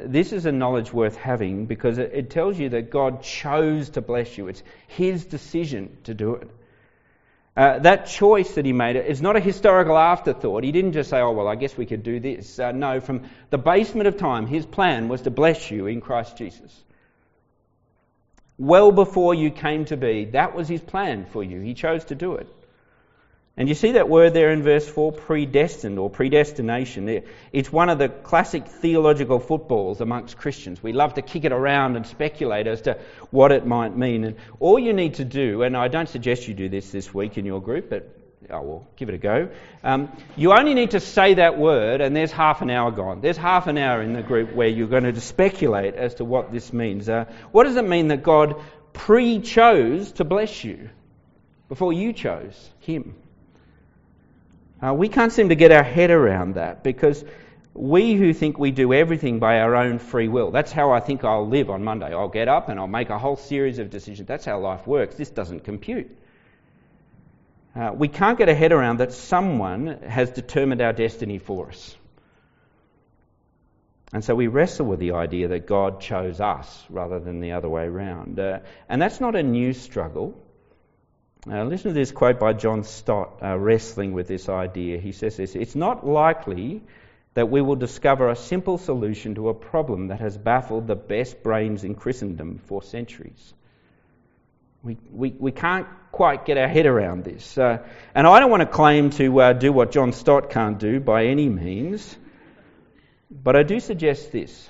this 0.07 0.33
is 0.33 0.47
a 0.47 0.53
knowledge 0.53 0.93
worth 0.93 1.17
having 1.17 1.67
because 1.67 1.99
it, 1.99 2.13
it, 2.15 2.31
tells 2.31 2.57
you 2.57 2.69
that 2.69 2.91
God 2.91 3.23
chose 3.23 3.91
to 3.91 4.01
bless 4.01 4.39
you. 4.39 4.47
It's 4.47 4.63
His 4.87 5.25
decision 5.25 5.97
to 6.05 6.15
do 6.15 6.35
it. 6.35 6.49
Uh, 7.59 7.81
that 7.81 8.07
choice 8.07 8.55
that 8.55 8.65
He 8.65 8.73
made 8.73 8.95
is 8.95 9.21
not 9.21 9.35
a 9.35 9.41
historical 9.41 9.99
afterthought. 9.99 10.63
He 10.63 10.71
didn't 10.71 10.93
just 10.93 11.11
say, 11.11 11.19
oh, 11.19 11.33
well, 11.33 11.49
I 11.49 11.57
guess 11.57 11.77
we 11.77 11.87
could 11.87 12.05
do 12.05 12.21
this. 12.21 12.57
Uh, 12.57 12.71
no, 12.71 13.01
from 13.01 13.23
the 13.51 13.59
basement 13.59 14.07
of 14.07 14.17
time, 14.17 14.47
His 14.47 14.65
plan 14.65 15.09
was 15.09 15.23
to 15.23 15.31
bless 15.33 15.69
you 15.69 15.89
in 15.89 16.01
Christ 16.01 16.37
Jesus. 16.37 16.85
Well 18.59 18.93
before 18.93 19.35
you 19.35 19.51
came 19.51 19.87
to 19.87 19.97
be, 19.97 20.27
that 20.27 20.55
was 20.55 20.69
His 20.69 20.81
plan 20.81 21.27
for 21.27 21.43
you. 21.43 21.61
He 21.61 21.75
chose 21.75 22.05
to 22.05 22.15
do 22.15 22.35
it. 22.35 22.49
And 23.59 23.69
you 23.69 23.75
see 23.75 23.93
that 23.93 24.09
word 24.09 24.35
there 24.35 24.53
in 24.53 24.63
verse 24.63 24.89
4, 24.89 25.11
predestined 25.11 25.99
or 25.99 26.09
predestination. 26.09 27.25
It's 27.53 27.73
one 27.73 27.89
of 27.89 27.99
the 27.99 28.09
classic 28.09 28.69
theological 28.69 29.41
footballs 29.41 30.01
amongst 30.01 30.37
Christians. 30.37 30.81
We 30.81 30.93
love 30.93 31.15
to 31.15 31.23
kick 31.23 31.45
it 31.45 31.51
around 31.51 31.97
and 31.97 32.07
speculate 32.07 32.69
as 32.69 32.83
to 32.83 32.99
what 33.33 33.51
it 33.51 33.67
might 33.67 33.97
mean. 33.97 34.23
And 34.23 34.37
all 34.61 34.79
you 34.79 34.93
need 34.93 35.15
to 35.15 35.25
do, 35.25 35.65
and 35.65 35.77
I 35.77 35.89
don't 35.89 36.09
suggest 36.09 36.47
you 36.47 36.55
do 36.55 36.69
this 36.69 36.93
this 36.93 37.13
week 37.13 37.37
in 37.37 37.45
your 37.45 37.61
group, 37.61 37.91
but 37.91 38.09
I 38.49 38.61
will 38.61 38.87
give 38.95 39.09
it 39.09 39.17
a 39.17 39.19
go. 39.19 39.49
Um, 39.83 40.13
you 40.37 40.53
only 40.53 40.75
need 40.75 40.93
to 40.93 41.01
say 41.01 41.35
that 41.35 41.59
word, 41.59 42.01
and 42.01 42.15
there's 42.15 42.31
half 42.31 42.63
an 42.63 42.71
hour 42.71 42.93
gone. 42.93 43.23
There's 43.23 43.37
half 43.37 43.67
an 43.67 43.77
hour 43.77 44.01
in 44.03 44.13
the 44.13 44.23
group 44.23 44.53
where 44.55 44.69
you're 44.69 44.87
going 44.87 45.13
to 45.13 45.21
speculate 45.21 45.97
as 45.97 46.15
to 46.17 46.25
what 46.25 46.53
this 46.53 46.73
means. 46.73 47.09
Uh, 47.09 47.25
what 47.51 47.65
does 47.65 47.75
it 47.75 47.85
mean 47.85 48.07
that 48.09 48.23
God 48.23 48.63
pre 48.93 49.41
chose 49.41 50.13
to 50.13 50.25
bless 50.25 50.63
you 50.63 50.91
before 51.69 51.93
you 51.93 52.13
chose 52.13 52.71
Him? 52.79 53.17
Uh, 54.81 54.95
we 54.95 55.09
can't 55.09 55.33
seem 55.33 55.49
to 55.49 55.55
get 55.55 55.73
our 55.73 55.83
head 55.83 56.11
around 56.11 56.55
that 56.55 56.85
because 56.85 57.25
we 57.75 58.15
who 58.15 58.33
think 58.33 58.59
we 58.59 58.71
do 58.71 58.93
everything 58.93 59.39
by 59.39 59.61
our 59.61 59.75
own 59.75 59.99
free 59.99 60.29
will, 60.29 60.51
that's 60.51 60.73
how 60.73 60.93
I 60.93 61.01
think 61.01 61.25
I'll 61.25 61.49
live 61.49 61.71
on 61.71 61.83
Monday. 61.83 62.13
I'll 62.13 62.29
get 62.29 62.49
up 62.49 62.69
and 62.69 62.79
I'll 62.79 62.87
make 62.87 63.11
a 63.11 63.19
whole 63.19 63.37
series 63.37 63.79
of 63.79 63.91
decisions. 63.91 64.27
That's 64.27 64.45
how 64.45 64.61
life 64.61 64.87
works. 64.87 65.17
This 65.17 65.31
doesn't 65.31 65.65
compute. 65.65 66.17
Uh, 67.75 67.93
we 67.95 68.09
can't 68.09 68.39
get 68.39 68.49
a 68.49 68.55
head 68.55 68.73
around 68.73 68.99
that 68.99 69.13
someone 69.13 70.01
has 70.03 70.31
determined 70.31 70.81
our 70.81 70.93
destiny 70.93 71.39
for 71.39 71.69
us. 71.69 71.97
And 74.13 74.25
so 74.25 74.35
we 74.35 74.47
wrestle 74.47 74.87
with 74.87 75.01
the 75.01 75.13
idea 75.13 75.49
that 75.49 75.67
God 75.67 76.01
chose 76.01 76.41
us 76.41 76.85
rather 76.89 77.21
than 77.21 77.41
the 77.41 77.53
other 77.53 77.69
way 77.69 77.85
around. 77.85 78.41
Uh, 78.41 78.61
and 78.89 79.03
that's 79.03 79.21
not 79.21 79.37
a 79.37 79.43
new 79.43 79.73
struggle. 79.73 80.35
Uh, 81.47 81.65
listen 81.65 81.91
to 81.91 81.95
this 81.95 82.11
quote 82.11 82.41
by 82.41 82.53
John 82.53 82.83
Stott, 82.83 83.39
uh, 83.43 83.57
wrestling 83.57 84.13
with 84.13 84.27
this 84.27 84.49
idea. 84.49 84.99
He 84.99 85.13
says 85.13 85.37
this 85.37 85.55
It's 85.55 85.77
not 85.77 86.07
likely 86.07 86.83
that 87.35 87.49
we 87.49 87.61
will 87.61 87.77
discover 87.77 88.29
a 88.29 88.37
simple 88.37 88.79
solution 88.79 89.37
to 89.37 89.49
a 89.49 89.55
problem 89.55 90.09
that 90.09 90.21
has 90.21 90.37
baffled 90.37 90.89
the 90.89 90.97
best 90.97 91.43
brains 91.43 91.85
in 91.85 91.95
Christendom 91.95 92.59
for 92.67 92.83
centuries. 92.83 93.55
We, 94.83 94.97
we, 95.13 95.31
we 95.39 95.53
can't 95.53 95.87
quite 96.11 96.45
get 96.45 96.59
our 96.59 96.67
head 96.67 96.87
around 96.87 97.25
this. 97.25 97.57
Uh, 97.57 97.87
and 98.15 98.27
I 98.27 98.41
don't 98.41 98.51
want 98.51 98.63
to 98.63 98.67
claim 98.67 99.11
to 99.11 99.41
uh, 99.41 99.53
do 99.53 99.73
what 99.73 99.93
John 99.93 100.13
Stott 100.13 100.51
can't 100.51 100.79
do 100.79 100.99
by 100.99 101.27
any 101.27 101.49
means, 101.49 102.17
but 103.31 103.55
I 103.55 103.63
do 103.63 103.79
suggest 103.79 104.33
this 104.33 104.69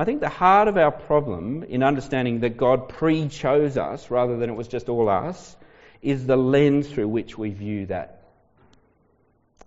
I 0.00 0.04
think 0.06 0.20
the 0.20 0.30
heart 0.30 0.66
of 0.66 0.78
our 0.78 0.90
problem 0.90 1.62
in 1.62 1.82
understanding 1.82 2.40
that 2.40 2.56
God 2.56 2.88
pre 2.88 3.28
chose 3.28 3.76
us 3.76 4.10
rather 4.10 4.38
than 4.38 4.48
it 4.48 4.54
was 4.54 4.66
just 4.66 4.88
all 4.88 5.10
us 5.10 5.54
is 6.00 6.26
the 6.26 6.38
lens 6.38 6.88
through 6.88 7.08
which 7.08 7.36
we 7.36 7.50
view 7.50 7.84
that, 7.84 8.22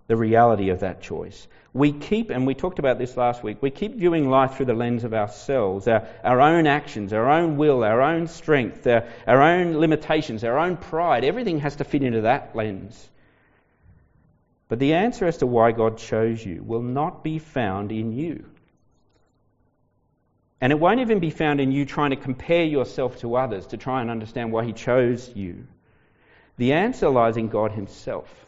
the 0.08 0.16
reality 0.16 0.70
of 0.70 0.80
that 0.80 1.00
choice. 1.00 1.46
We 1.72 1.92
keep, 1.92 2.30
and 2.30 2.48
we 2.48 2.54
talked 2.56 2.80
about 2.80 2.98
this 2.98 3.16
last 3.16 3.44
week, 3.44 3.58
we 3.60 3.70
keep 3.70 3.94
viewing 3.94 4.28
life 4.28 4.56
through 4.56 4.66
the 4.66 4.74
lens 4.74 5.04
of 5.04 5.14
ourselves, 5.14 5.86
our, 5.86 6.04
our 6.24 6.40
own 6.40 6.66
actions, 6.66 7.12
our 7.12 7.30
own 7.30 7.56
will, 7.56 7.84
our 7.84 8.02
own 8.02 8.26
strength, 8.26 8.84
our, 8.88 9.06
our 9.28 9.40
own 9.40 9.78
limitations, 9.78 10.42
our 10.42 10.58
own 10.58 10.76
pride. 10.76 11.22
Everything 11.22 11.60
has 11.60 11.76
to 11.76 11.84
fit 11.84 12.02
into 12.02 12.22
that 12.22 12.56
lens. 12.56 13.08
But 14.66 14.80
the 14.80 14.94
answer 14.94 15.26
as 15.26 15.36
to 15.36 15.46
why 15.46 15.70
God 15.70 15.98
chose 15.98 16.44
you 16.44 16.64
will 16.64 16.82
not 16.82 17.22
be 17.22 17.38
found 17.38 17.92
in 17.92 18.10
you. 18.10 18.46
And 20.64 20.72
it 20.72 20.80
won't 20.80 21.00
even 21.00 21.18
be 21.18 21.28
found 21.28 21.60
in 21.60 21.72
you 21.72 21.84
trying 21.84 22.08
to 22.08 22.16
compare 22.16 22.64
yourself 22.64 23.18
to 23.18 23.36
others 23.36 23.66
to 23.66 23.76
try 23.76 24.00
and 24.00 24.10
understand 24.10 24.50
why 24.50 24.64
He 24.64 24.72
chose 24.72 25.30
you. 25.36 25.66
The 26.56 26.72
answer 26.72 27.10
lies 27.10 27.36
in 27.36 27.48
God 27.48 27.72
Himself. 27.72 28.46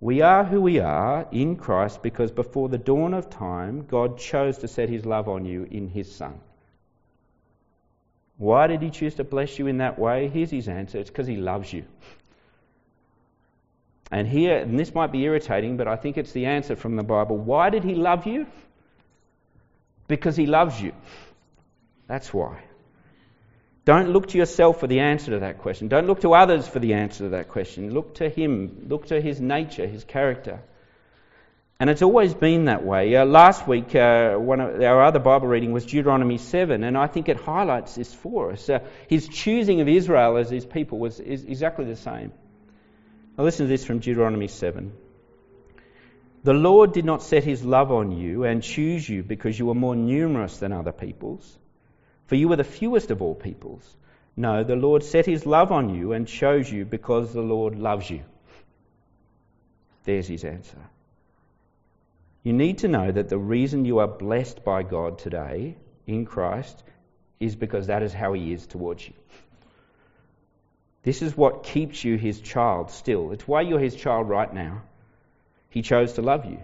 We 0.00 0.20
are 0.20 0.42
who 0.42 0.60
we 0.60 0.80
are 0.80 1.28
in 1.30 1.54
Christ 1.54 2.02
because 2.02 2.32
before 2.32 2.68
the 2.68 2.76
dawn 2.76 3.14
of 3.14 3.30
time, 3.30 3.86
God 3.86 4.18
chose 4.18 4.58
to 4.58 4.66
set 4.66 4.88
His 4.88 5.06
love 5.06 5.28
on 5.28 5.44
you 5.44 5.68
in 5.70 5.86
His 5.86 6.12
Son. 6.12 6.40
Why 8.36 8.66
did 8.66 8.82
He 8.82 8.90
choose 8.90 9.14
to 9.14 9.22
bless 9.22 9.60
you 9.60 9.68
in 9.68 9.78
that 9.78 9.96
way? 9.96 10.26
Here's 10.26 10.50
His 10.50 10.66
answer 10.66 10.98
it's 10.98 11.08
because 11.08 11.28
He 11.28 11.36
loves 11.36 11.72
you. 11.72 11.84
And 14.10 14.26
here, 14.26 14.58
and 14.58 14.76
this 14.76 14.92
might 14.92 15.12
be 15.12 15.22
irritating, 15.22 15.76
but 15.76 15.86
I 15.86 15.94
think 15.94 16.18
it's 16.18 16.32
the 16.32 16.46
answer 16.46 16.74
from 16.74 16.96
the 16.96 17.04
Bible. 17.04 17.38
Why 17.38 17.70
did 17.70 17.84
He 17.84 17.94
love 17.94 18.26
you? 18.26 18.48
Because 20.12 20.36
he 20.36 20.44
loves 20.44 20.78
you. 20.78 20.92
That's 22.06 22.34
why. 22.34 22.62
Don't 23.86 24.10
look 24.10 24.26
to 24.28 24.36
yourself 24.36 24.78
for 24.78 24.86
the 24.86 25.00
answer 25.00 25.30
to 25.30 25.38
that 25.38 25.60
question. 25.60 25.88
Don't 25.88 26.06
look 26.06 26.20
to 26.20 26.34
others 26.34 26.68
for 26.68 26.80
the 26.80 26.92
answer 26.92 27.24
to 27.24 27.30
that 27.30 27.48
question. 27.48 27.94
Look 27.94 28.16
to 28.16 28.28
him. 28.28 28.88
Look 28.90 29.06
to 29.06 29.22
his 29.22 29.40
nature, 29.40 29.86
his 29.86 30.04
character. 30.04 30.60
And 31.80 31.88
it's 31.88 32.02
always 32.02 32.34
been 32.34 32.66
that 32.66 32.84
way. 32.84 33.16
Uh, 33.16 33.24
last 33.24 33.66
week, 33.66 33.94
uh, 33.96 34.34
one 34.34 34.60
of 34.60 34.82
our 34.82 35.02
other 35.02 35.18
Bible 35.18 35.48
reading 35.48 35.72
was 35.72 35.86
Deuteronomy 35.86 36.36
7, 36.36 36.84
and 36.84 36.98
I 36.98 37.06
think 37.06 37.30
it 37.30 37.38
highlights 37.38 37.94
this 37.94 38.12
for 38.12 38.52
us. 38.52 38.68
Uh, 38.68 38.80
his 39.08 39.28
choosing 39.28 39.80
of 39.80 39.88
Israel 39.88 40.36
as 40.36 40.50
his 40.50 40.66
people 40.66 40.98
was 40.98 41.20
is 41.20 41.44
exactly 41.44 41.86
the 41.86 41.96
same. 41.96 42.32
Now, 43.38 43.44
listen 43.44 43.64
to 43.64 43.70
this 43.70 43.86
from 43.86 44.00
Deuteronomy 44.00 44.48
7. 44.48 44.92
The 46.44 46.52
Lord 46.52 46.92
did 46.92 47.04
not 47.04 47.22
set 47.22 47.44
his 47.44 47.64
love 47.64 47.92
on 47.92 48.10
you 48.10 48.44
and 48.44 48.62
choose 48.62 49.08
you 49.08 49.22
because 49.22 49.56
you 49.56 49.66
were 49.66 49.74
more 49.74 49.94
numerous 49.94 50.58
than 50.58 50.72
other 50.72 50.90
peoples, 50.90 51.58
for 52.26 52.34
you 52.34 52.48
were 52.48 52.56
the 52.56 52.64
fewest 52.64 53.12
of 53.12 53.22
all 53.22 53.34
peoples. 53.34 53.96
No, 54.36 54.64
the 54.64 54.76
Lord 54.76 55.04
set 55.04 55.26
his 55.26 55.46
love 55.46 55.70
on 55.70 55.94
you 55.94 56.12
and 56.12 56.26
chose 56.26 56.70
you 56.70 56.84
because 56.84 57.32
the 57.32 57.42
Lord 57.42 57.78
loves 57.78 58.10
you. 58.10 58.22
There's 60.04 60.26
his 60.26 60.44
answer. 60.44 60.78
You 62.42 62.52
need 62.52 62.78
to 62.78 62.88
know 62.88 63.12
that 63.12 63.28
the 63.28 63.38
reason 63.38 63.84
you 63.84 63.98
are 63.98 64.08
blessed 64.08 64.64
by 64.64 64.82
God 64.82 65.18
today 65.18 65.76
in 66.08 66.24
Christ 66.24 66.82
is 67.38 67.54
because 67.54 67.86
that 67.86 68.02
is 68.02 68.12
how 68.12 68.32
he 68.32 68.52
is 68.52 68.66
towards 68.66 69.06
you. 69.06 69.14
This 71.04 71.22
is 71.22 71.36
what 71.36 71.62
keeps 71.62 72.02
you 72.02 72.16
his 72.16 72.40
child 72.40 72.90
still. 72.90 73.30
It's 73.30 73.46
why 73.46 73.60
you're 73.60 73.78
his 73.78 73.94
child 73.94 74.28
right 74.28 74.52
now. 74.52 74.82
He 75.72 75.80
chose 75.80 76.12
to 76.14 76.22
love 76.22 76.44
you. 76.44 76.58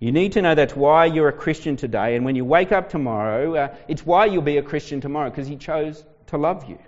You 0.00 0.10
need 0.10 0.32
to 0.32 0.42
know 0.42 0.56
that's 0.56 0.74
why 0.74 1.04
you're 1.04 1.28
a 1.28 1.32
Christian 1.32 1.76
today, 1.76 2.16
and 2.16 2.24
when 2.24 2.34
you 2.34 2.44
wake 2.44 2.72
up 2.72 2.90
tomorrow, 2.90 3.54
uh, 3.54 3.76
it's 3.86 4.04
why 4.04 4.26
you'll 4.26 4.42
be 4.42 4.56
a 4.56 4.62
Christian 4.62 5.00
tomorrow, 5.00 5.30
because 5.30 5.46
He 5.46 5.56
chose 5.56 6.04
to 6.28 6.36
love 6.36 6.68
you. 6.68 6.78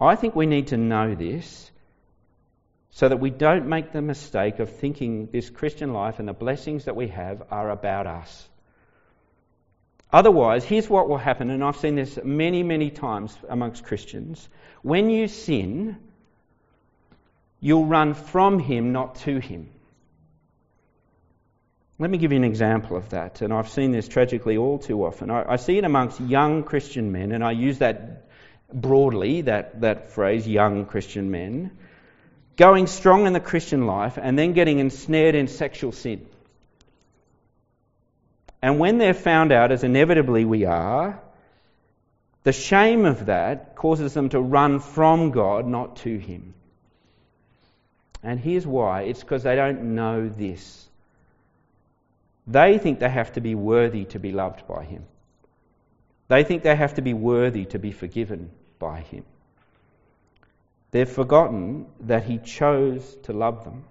I 0.00 0.16
think 0.16 0.34
we 0.34 0.46
need 0.46 0.68
to 0.68 0.76
know 0.76 1.14
this 1.14 1.70
so 2.90 3.08
that 3.08 3.20
we 3.20 3.30
don't 3.30 3.68
make 3.68 3.92
the 3.92 4.02
mistake 4.02 4.58
of 4.58 4.70
thinking 4.70 5.28
this 5.30 5.50
Christian 5.50 5.92
life 5.92 6.18
and 6.18 6.26
the 6.26 6.32
blessings 6.32 6.86
that 6.86 6.96
we 6.96 7.08
have 7.08 7.44
are 7.52 7.70
about 7.70 8.08
us. 8.08 8.48
Otherwise, 10.12 10.64
here's 10.64 10.90
what 10.90 11.08
will 11.08 11.18
happen, 11.18 11.50
and 11.50 11.62
I've 11.62 11.76
seen 11.76 11.94
this 11.94 12.18
many, 12.24 12.64
many 12.64 12.90
times 12.90 13.36
amongst 13.48 13.84
Christians. 13.84 14.48
When 14.82 15.10
you 15.10 15.28
sin, 15.28 15.96
You'll 17.64 17.86
run 17.86 18.12
from 18.12 18.58
him, 18.58 18.92
not 18.92 19.14
to 19.20 19.38
him. 19.38 19.70
Let 21.98 22.10
me 22.10 22.18
give 22.18 22.30
you 22.30 22.36
an 22.36 22.44
example 22.44 22.94
of 22.94 23.08
that, 23.08 23.40
and 23.40 23.54
I've 23.54 23.70
seen 23.70 23.90
this 23.90 24.06
tragically 24.06 24.58
all 24.58 24.78
too 24.78 25.02
often. 25.02 25.30
I, 25.30 25.52
I, 25.52 25.56
see 25.56 25.78
it 25.78 25.84
amongst 25.84 26.20
young 26.20 26.64
Christian 26.64 27.10
men, 27.10 27.32
and 27.32 27.42
I 27.42 27.52
use 27.52 27.78
that 27.78 28.26
broadly, 28.70 29.40
that, 29.42 29.80
that 29.80 30.10
phrase, 30.10 30.46
young 30.46 30.84
Christian 30.84 31.30
men. 31.30 31.70
going 32.58 32.86
strong 32.86 33.26
in 33.26 33.32
the 33.32 33.40
Christian 33.40 33.86
life 33.86 34.18
and 34.20 34.38
then 34.38 34.52
getting 34.52 34.78
ensnared 34.78 35.34
in 35.34 35.48
sexual 35.48 35.92
sin. 35.92 36.26
And 38.60 38.78
when 38.78 38.98
they're 38.98 39.14
found 39.14 39.52
out, 39.52 39.72
as 39.72 39.84
inevitably 39.84 40.44
we 40.44 40.66
are, 40.66 41.18
the 42.42 42.52
shame 42.52 43.06
of 43.06 43.24
that 43.24 43.74
causes 43.74 44.12
them 44.12 44.28
to 44.28 44.38
run 44.38 44.80
from 44.80 45.30
God, 45.30 45.66
not 45.66 45.96
to 46.04 46.18
Him. 46.18 46.52
And 48.24 48.40
here's 48.40 48.66
why 48.66 49.02
it's 49.02 49.20
because 49.20 49.42
they 49.42 49.54
don't 49.54 49.94
know 49.94 50.28
this. 50.28 50.88
They 52.46 52.78
think 52.78 52.98
they 52.98 53.08
have 53.08 53.32
to 53.34 53.40
be 53.40 53.54
worthy 53.54 54.06
to 54.06 54.18
be 54.18 54.32
loved 54.32 54.66
by 54.66 54.84
Him, 54.84 55.04
they 56.28 56.42
think 56.42 56.62
they 56.62 56.74
have 56.74 56.94
to 56.94 57.02
be 57.02 57.14
worthy 57.14 57.66
to 57.66 57.78
be 57.78 57.92
forgiven 57.92 58.50
by 58.78 59.00
Him. 59.00 59.24
They've 60.90 61.08
forgotten 61.08 61.86
that 62.00 62.24
He 62.24 62.38
chose 62.38 63.16
to 63.24 63.32
love 63.32 63.64
them 63.64 63.84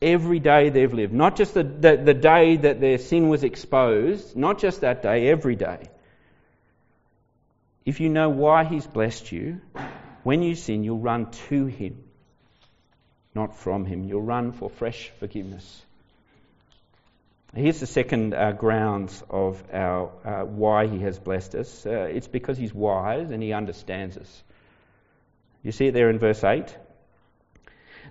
every 0.00 0.38
day 0.38 0.68
they've 0.68 0.92
lived. 0.92 1.12
Not 1.12 1.36
just 1.36 1.54
the, 1.54 1.62
the, 1.62 1.96
the, 1.96 2.14
day 2.14 2.56
that 2.56 2.80
their 2.80 2.98
sin 2.98 3.28
was 3.28 3.44
exposed, 3.44 4.36
not 4.36 4.58
just 4.58 4.82
that 4.82 5.02
day, 5.02 5.28
every 5.28 5.56
day. 5.56 5.88
If 7.84 8.00
you 8.00 8.08
know 8.08 8.28
why 8.28 8.64
He's 8.64 8.86
blessed 8.86 9.32
you, 9.32 9.60
when 10.22 10.42
you 10.42 10.54
sin, 10.54 10.84
you'll 10.84 10.98
run 10.98 11.30
to 11.48 11.66
Him, 11.66 12.02
not 13.36 13.56
from 13.56 13.84
Him. 13.84 14.02
You'll 14.02 14.22
run 14.22 14.50
for 14.50 14.68
fresh 14.68 15.12
forgiveness. 15.20 15.82
Here's 17.54 17.78
the 17.78 17.86
second 17.86 18.34
uh, 18.34 18.52
grounds 18.52 19.22
of 19.30 19.62
our 19.72 20.10
uh, 20.24 20.44
why 20.44 20.88
He 20.88 20.98
has 21.00 21.20
blessed 21.20 21.54
us. 21.54 21.86
Uh, 21.86 22.08
it's 22.16 22.26
because 22.26 22.58
He's 22.58 22.74
wise 22.74 23.30
and 23.30 23.40
He 23.40 23.52
understands 23.52 24.16
us. 24.16 24.42
You 25.62 25.70
see 25.70 25.86
it 25.86 25.92
there 25.92 26.10
in 26.10 26.18
verse 26.18 26.42
8 26.42 26.76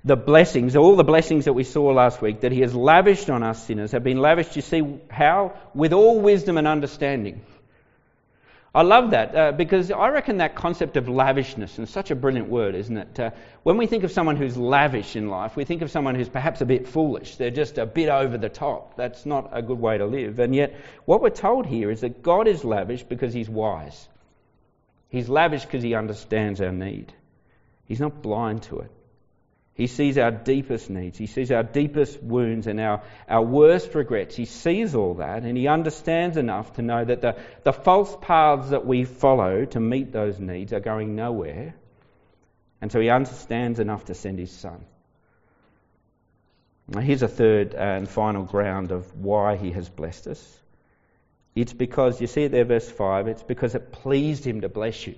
the 0.05 0.15
blessings, 0.15 0.75
all 0.75 0.96
the 0.96 1.03
blessings 1.03 1.46
that 1.46 1.53
we 1.53 1.63
saw 1.63 1.86
last 1.91 2.22
week 2.22 2.41
that 2.41 2.51
He 2.51 2.62
has 2.62 2.75
lavished 2.75 3.32
on 3.32 3.41
us 3.41 3.65
sinners 3.65 3.91
have 3.91 4.03
been 4.03 4.20
lavished, 4.20 4.55
you 4.55 4.62
see, 4.62 5.00
how? 5.10 5.53
With 5.74 5.94
all 5.94 6.22
wisdom 6.22 6.58
and 6.58 6.67
understanding. 6.67 7.41
I 8.75 8.82
love 8.82 9.12
that 9.12 9.34
uh, 9.34 9.51
because 9.53 9.89
I 9.89 10.10
reckon 10.10 10.39
that 10.39 10.53
concept 10.53 10.98
of 10.98 11.08
lavishness 11.08 11.79
is 11.79 11.89
such 11.89 12.12
a 12.12 12.15
brilliant 12.15 12.50
word, 12.50 12.75
isn't 12.75 12.98
it? 12.98 13.17
Uh, 13.17 13.32
when 13.63 13.77
we 13.77 13.88
think 13.88 14.03
of 14.03 14.12
someone 14.12 14.36
who's 14.36 14.58
lavish 14.58 15.15
in 15.15 15.29
life, 15.29 15.55
we 15.55 15.63
think 15.63 15.82
of 15.82 15.89
someone 15.89 16.13
who's 16.13 16.27
perhaps 16.27 16.60
a 16.60 16.65
bit 16.65 16.86
foolish. 16.86 17.38
They're 17.38 17.51
just 17.51 17.77
a 17.77 17.86
bit 17.86 18.10
over 18.10 18.38
the 18.38 18.50
top. 18.50 18.98
That's 18.98 19.25
not 19.25 19.50
a 19.53 19.62
good 19.62 19.79
way 19.79 19.98
to 19.98 20.05
live. 20.05 20.39
And 20.39 20.53
yet, 20.53 20.75
what 21.05 21.22
we're 21.22 21.29
told 21.29 21.65
here 21.65 21.89
is 21.89 22.01
that 22.01 22.22
God 22.22 22.50
is 22.50 22.65
lavish 22.65 23.03
because 23.03 23.34
He's 23.34 23.48
wise. 23.48 24.10
He's 25.08 25.29
lavish 25.29 25.63
because 25.63 25.82
He 25.82 25.96
understands 25.96 26.60
our 26.60 26.74
need. 26.74 27.13
He's 27.86 28.01
not 28.01 28.22
blind 28.22 28.63
to 28.63 28.79
it. 28.79 28.91
He 29.75 29.88
sees 29.88 30.17
our 30.17 30.32
deepest 30.32 30.89
needs. 30.89 31.17
He 31.17 31.27
sees 31.27 31.51
our 31.51 31.62
deepest 31.62 32.24
wounds 32.24 32.65
and 32.65 32.79
our, 32.79 33.03
our 33.27 33.41
worst 33.41 33.94
regrets. 33.94 34.34
He 34.34 34.46
sees 34.46 34.96
all 34.96 35.15
that 35.15 35.44
and 35.44 35.58
he 35.58 35.67
understands 35.67 36.38
enough 36.38 36.74
to 36.74 36.82
know 36.82 37.03
that 37.03 37.20
the, 37.20 37.36
the 37.63 37.74
false 37.74 38.15
paths 38.22 38.70
that 38.70 38.86
we 38.86 39.03
follow 39.03 39.65
to 39.65 39.79
meet 39.82 40.13
those 40.13 40.39
needs 40.39 40.72
are 40.72 40.79
going 40.79 41.15
nowhere. 41.15 41.75
And 42.82 42.89
so 42.89 43.01
he 43.01 43.10
understands 43.10 43.82
enough 43.82 44.05
to 44.05 44.13
send 44.13 44.39
his 44.39 44.51
son. 44.51 44.86
Now, 46.88 47.01
here's 47.01 47.24
a 47.24 47.27
third 47.27 47.74
and 47.74 48.08
final 48.08 48.44
ground 48.44 48.91
of 48.91 49.13
why 49.17 49.58
he 49.58 49.72
has 49.72 49.89
blessed 49.89 50.27
us. 50.27 50.60
It's 51.53 51.74
because, 51.74 52.22
you 52.22 52.27
see 52.27 52.44
it 52.44 52.51
there, 52.51 52.63
verse 52.63 52.89
5, 52.89 53.27
it's 53.27 53.44
because 53.44 53.75
it 53.75 53.91
pleased 53.91 54.46
him 54.46 54.62
to 54.62 54.70
bless 54.70 55.05
you. 55.05 55.15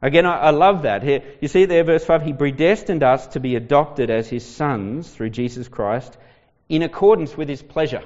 Again, 0.00 0.26
I, 0.26 0.50
love 0.50 0.82
that. 0.82 1.02
Here, 1.02 1.24
you 1.40 1.48
see 1.48 1.64
there, 1.64 1.82
verse 1.82 2.04
5, 2.04 2.22
He 2.22 2.32
predestined 2.32 3.02
us 3.02 3.26
to 3.28 3.40
be 3.40 3.56
adopted 3.56 4.10
as 4.10 4.28
His 4.28 4.46
sons 4.46 5.10
through 5.10 5.30
Jesus 5.30 5.66
Christ 5.66 6.16
in 6.68 6.82
accordance 6.82 7.36
with 7.36 7.48
His 7.48 7.62
pleasure. 7.62 8.04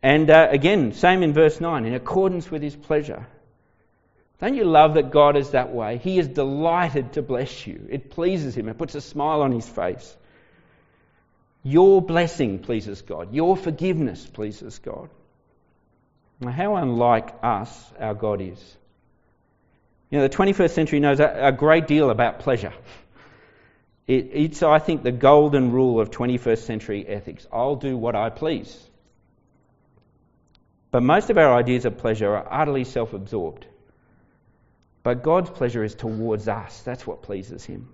And 0.00 0.30
uh, 0.30 0.48
again, 0.50 0.92
same 0.92 1.22
in 1.24 1.32
verse 1.32 1.60
9, 1.60 1.84
in 1.84 1.94
accordance 1.94 2.48
with 2.48 2.62
His 2.62 2.76
pleasure. 2.76 3.26
Don't 4.40 4.54
you 4.54 4.64
love 4.64 4.94
that 4.94 5.10
God 5.10 5.36
is 5.36 5.50
that 5.50 5.72
way? 5.72 5.98
He 5.98 6.18
is 6.18 6.28
delighted 6.28 7.14
to 7.14 7.22
bless 7.22 7.66
you. 7.66 7.86
It 7.90 8.10
pleases 8.10 8.56
Him, 8.56 8.68
it 8.68 8.78
puts 8.78 8.94
a 8.94 9.00
smile 9.00 9.42
on 9.42 9.50
His 9.50 9.68
face. 9.68 10.16
Your 11.64 12.02
blessing 12.02 12.60
pleases 12.60 13.02
God, 13.02 13.34
your 13.34 13.56
forgiveness 13.56 14.24
pleases 14.26 14.78
God. 14.78 15.10
Now, 16.40 16.50
how 16.50 16.76
unlike 16.76 17.34
us 17.42 17.92
our 17.98 18.14
God 18.14 18.40
is. 18.40 18.76
You 20.12 20.18
know, 20.18 20.28
the 20.28 20.36
21st 20.36 20.70
century 20.72 21.00
knows 21.00 21.20
a, 21.20 21.46
a 21.46 21.52
great 21.52 21.86
deal 21.86 22.10
about 22.10 22.40
pleasure. 22.40 22.74
It, 24.06 24.28
it's, 24.32 24.62
I 24.62 24.78
think, 24.78 25.02
the 25.02 25.10
golden 25.10 25.72
rule 25.72 25.98
of 26.00 26.10
21st 26.10 26.58
century 26.58 27.08
ethics. 27.08 27.46
I'll 27.50 27.76
do 27.76 27.96
what 27.96 28.14
I 28.14 28.28
please. 28.28 28.78
But 30.90 31.02
most 31.02 31.30
of 31.30 31.38
our 31.38 31.56
ideas 31.56 31.86
of 31.86 31.96
pleasure 31.96 32.36
are 32.36 32.46
utterly 32.50 32.84
self 32.84 33.14
absorbed. 33.14 33.64
But 35.02 35.22
God's 35.22 35.48
pleasure 35.48 35.82
is 35.82 35.94
towards 35.94 36.46
us. 36.46 36.82
That's 36.82 37.06
what 37.06 37.22
pleases 37.22 37.64
Him. 37.64 37.88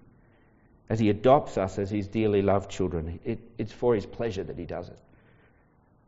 As 0.89 0.99
He 0.99 1.11
adopts 1.11 1.57
us 1.57 1.79
as 1.79 1.89
His 1.89 2.09
dearly 2.09 2.43
loved 2.43 2.69
children, 2.69 3.21
it, 3.25 3.39
it's 3.59 3.73
for 3.73 3.95
His 3.95 4.07
pleasure 4.07 4.43
that 4.43 4.59
He 4.59 4.65
does 4.65 4.89
it. 4.89 4.99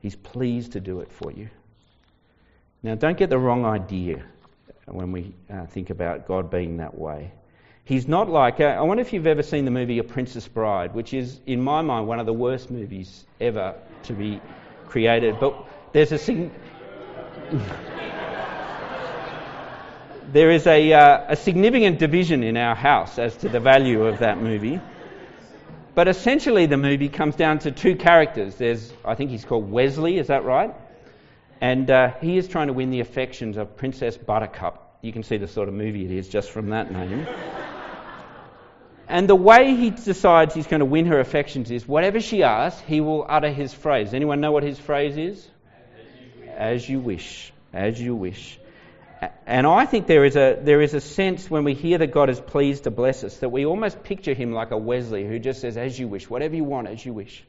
He's 0.01 0.17
pleased 0.17 0.73
to 0.73 0.81
do 0.81 1.03
it 1.03 1.13
for 1.13 1.31
you. 1.31 1.51
Now, 2.83 2.97
don't 2.97 3.17
get 3.17 3.31
the 3.31 3.39
wrong 3.39 3.65
idea 3.65 4.25
when 4.87 5.13
we 5.13 5.35
uh, 5.53 5.67
think 5.67 5.91
about 5.91 6.27
God 6.27 6.51
being 6.51 6.79
that 6.79 6.97
way. 6.97 7.33
He's 7.85 8.07
not 8.07 8.29
like, 8.29 8.61
uh, 8.61 8.65
I 8.65 8.83
wonder 8.83 9.01
if 9.01 9.13
you've 9.13 9.27
ever 9.27 9.43
seen 9.43 9.65
the 9.65 9.71
movie 9.71 9.99
A 9.99 10.05
Princess 10.05 10.47
Bride, 10.47 10.95
which 10.95 11.13
is, 11.13 11.41
in 11.47 11.61
my 11.61 11.83
mind, 11.83 12.07
one 12.07 12.21
of 12.21 12.27
the 12.27 12.33
worst 12.33 12.71
movies 12.71 13.25
ever 13.41 13.75
to 14.05 14.13
be 14.13 14.41
created. 14.87 15.41
But 15.41 15.55
there's 15.93 16.13
a. 16.13 16.51
There 20.33 20.53
is 20.53 20.69
a, 20.69 20.93
uh, 20.93 21.25
a 21.31 21.35
significant 21.35 21.99
division 21.99 22.45
in 22.45 22.57
our 22.57 22.77
house 22.77 23.19
as 23.19 23.37
to 23.39 23.49
the 23.49 23.59
value 23.59 24.07
of 24.07 24.21
that 24.21 24.41
movie. 24.41 24.81
But 25.97 26.07
essentially, 26.07 26.67
the 26.67 26.77
movie 26.77 27.09
comes 27.09 27.35
down 27.35 27.59
to 27.61 27.73
two 27.73 27.97
characters. 27.97 28.55
There's, 28.55 28.93
I 29.05 29.17
think 29.17 29.31
he's 29.31 29.45
called 29.45 29.69
Westley, 29.69 30.19
is 30.19 30.29
that 30.29 30.45
right? 30.45 30.73
And 31.61 31.91
uh, 31.91 32.15
he 32.21 32.39
is 32.39 32.49
trying 32.49 32.69
to 32.69 32.73
win 32.73 32.91
the 32.91 33.01
affections 33.01 33.57
of 33.57 33.77
Princess 33.77 34.17
Buttercup. 34.17 34.99
You 35.03 35.13
can 35.13 35.23
see 35.23 35.37
the 35.37 35.49
sort 35.49 35.69
of 35.69 35.75
movie 35.75 36.05
it 36.05 36.11
is 36.11 36.29
just 36.29 36.51
from 36.51 36.71
that 36.71 36.91
name. 36.91 37.27
and 39.09 39.29
the 39.29 39.35
way 39.35 39.77
he 39.77 39.91
decides 39.91 40.55
he's 40.55 40.67
going 40.67 40.81
to 40.81 40.87
win 40.87 41.07
her 41.07 41.21
affections 41.21 41.71
is 41.71 41.87
whatever 41.87 42.21
she 42.21 42.43
asks, 42.43 42.81
he 42.81 43.01
will 43.01 43.27
utter 43.29 43.51
his 43.51 43.75
phrase. 43.75 44.15
Anyone 44.15 44.41
know 44.41 44.53
what 44.53 44.63
his 44.63 44.79
phrase 44.79 45.17
is? 45.19 45.47
As 46.49 46.89
you 46.89 46.99
wish. 46.99 47.53
As 47.73 48.01
you 48.01 48.15
wish. 48.15 48.59
And 49.47 49.67
I 49.67 49.85
think 49.85 50.07
there 50.07 50.25
is, 50.25 50.37
a, 50.37 50.59
there 50.63 50.81
is 50.81 50.95
a 50.95 51.01
sense 51.01 51.51
when 51.51 51.65
we 51.65 51.75
hear 51.75 51.99
that 51.99 52.13
God 52.13 52.31
is 52.31 52.41
pleased 52.41 52.85
to 52.85 52.91
bless 52.91 53.23
us 53.23 53.37
that 53.39 53.51
we 53.51 53.67
almost 53.67 54.03
picture 54.03 54.33
him 54.33 54.53
like 54.53 54.71
a 54.71 54.79
Westley 54.79 55.27
who 55.27 55.39
just 55.39 55.61
says, 55.61 55.77
as 55.77 55.99
you 55.99 56.09
wish, 56.09 56.31
whatever 56.31 56.57
you 56.57 56.65
want, 56.65 56.89
as 56.89 57.05
you 57.05 57.13
wish. 57.13 57.45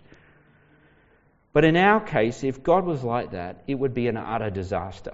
But 1.54 1.66
in 1.66 1.76
our 1.76 2.00
case, 2.00 2.44
if 2.44 2.64
God 2.64 2.86
was 2.86 3.04
like 3.04 3.32
that, 3.32 3.64
it 3.68 3.76
would 3.76 3.94
be 3.94 4.08
an 4.08 4.18
utter 4.18 4.50
disaster. 4.50 5.14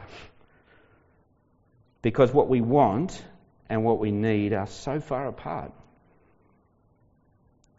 Because 2.01 2.31
what 2.31 2.47
we 2.47 2.61
want 2.61 3.21
and 3.69 3.83
what 3.83 3.99
we 3.99 4.11
need 4.11 4.53
are 4.53 4.67
so 4.67 4.99
far 4.99 5.27
apart. 5.27 5.73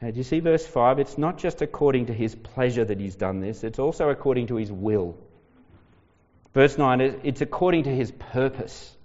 Now, 0.02 0.10
do 0.10 0.16
you 0.16 0.24
see 0.24 0.40
verse 0.40 0.66
5? 0.66 0.98
It's 0.98 1.18
not 1.18 1.38
just 1.38 1.62
according 1.62 2.06
to 2.06 2.12
his 2.12 2.34
pleasure 2.34 2.84
that 2.84 3.00
he's 3.00 3.16
done 3.16 3.40
this, 3.40 3.64
it's 3.64 3.78
also 3.78 4.10
according 4.10 4.48
to 4.48 4.56
his 4.56 4.70
will. 4.70 5.16
Verse 6.54 6.78
9, 6.78 7.20
it's 7.24 7.40
according 7.40 7.84
to 7.84 7.94
his 7.94 8.10
purpose. 8.10 8.96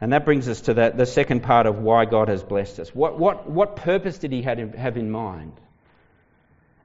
And 0.00 0.12
that 0.12 0.24
brings 0.24 0.48
us 0.48 0.62
to 0.62 0.74
that, 0.74 0.96
the 0.96 1.06
second 1.06 1.42
part 1.42 1.66
of 1.66 1.78
why 1.78 2.04
God 2.04 2.28
has 2.28 2.42
blessed 2.42 2.80
us. 2.80 2.94
What, 2.94 3.18
what, 3.18 3.50
what 3.50 3.76
purpose 3.76 4.18
did 4.18 4.32
he 4.32 4.42
have 4.42 4.96
in 4.96 5.10
mind? 5.10 5.52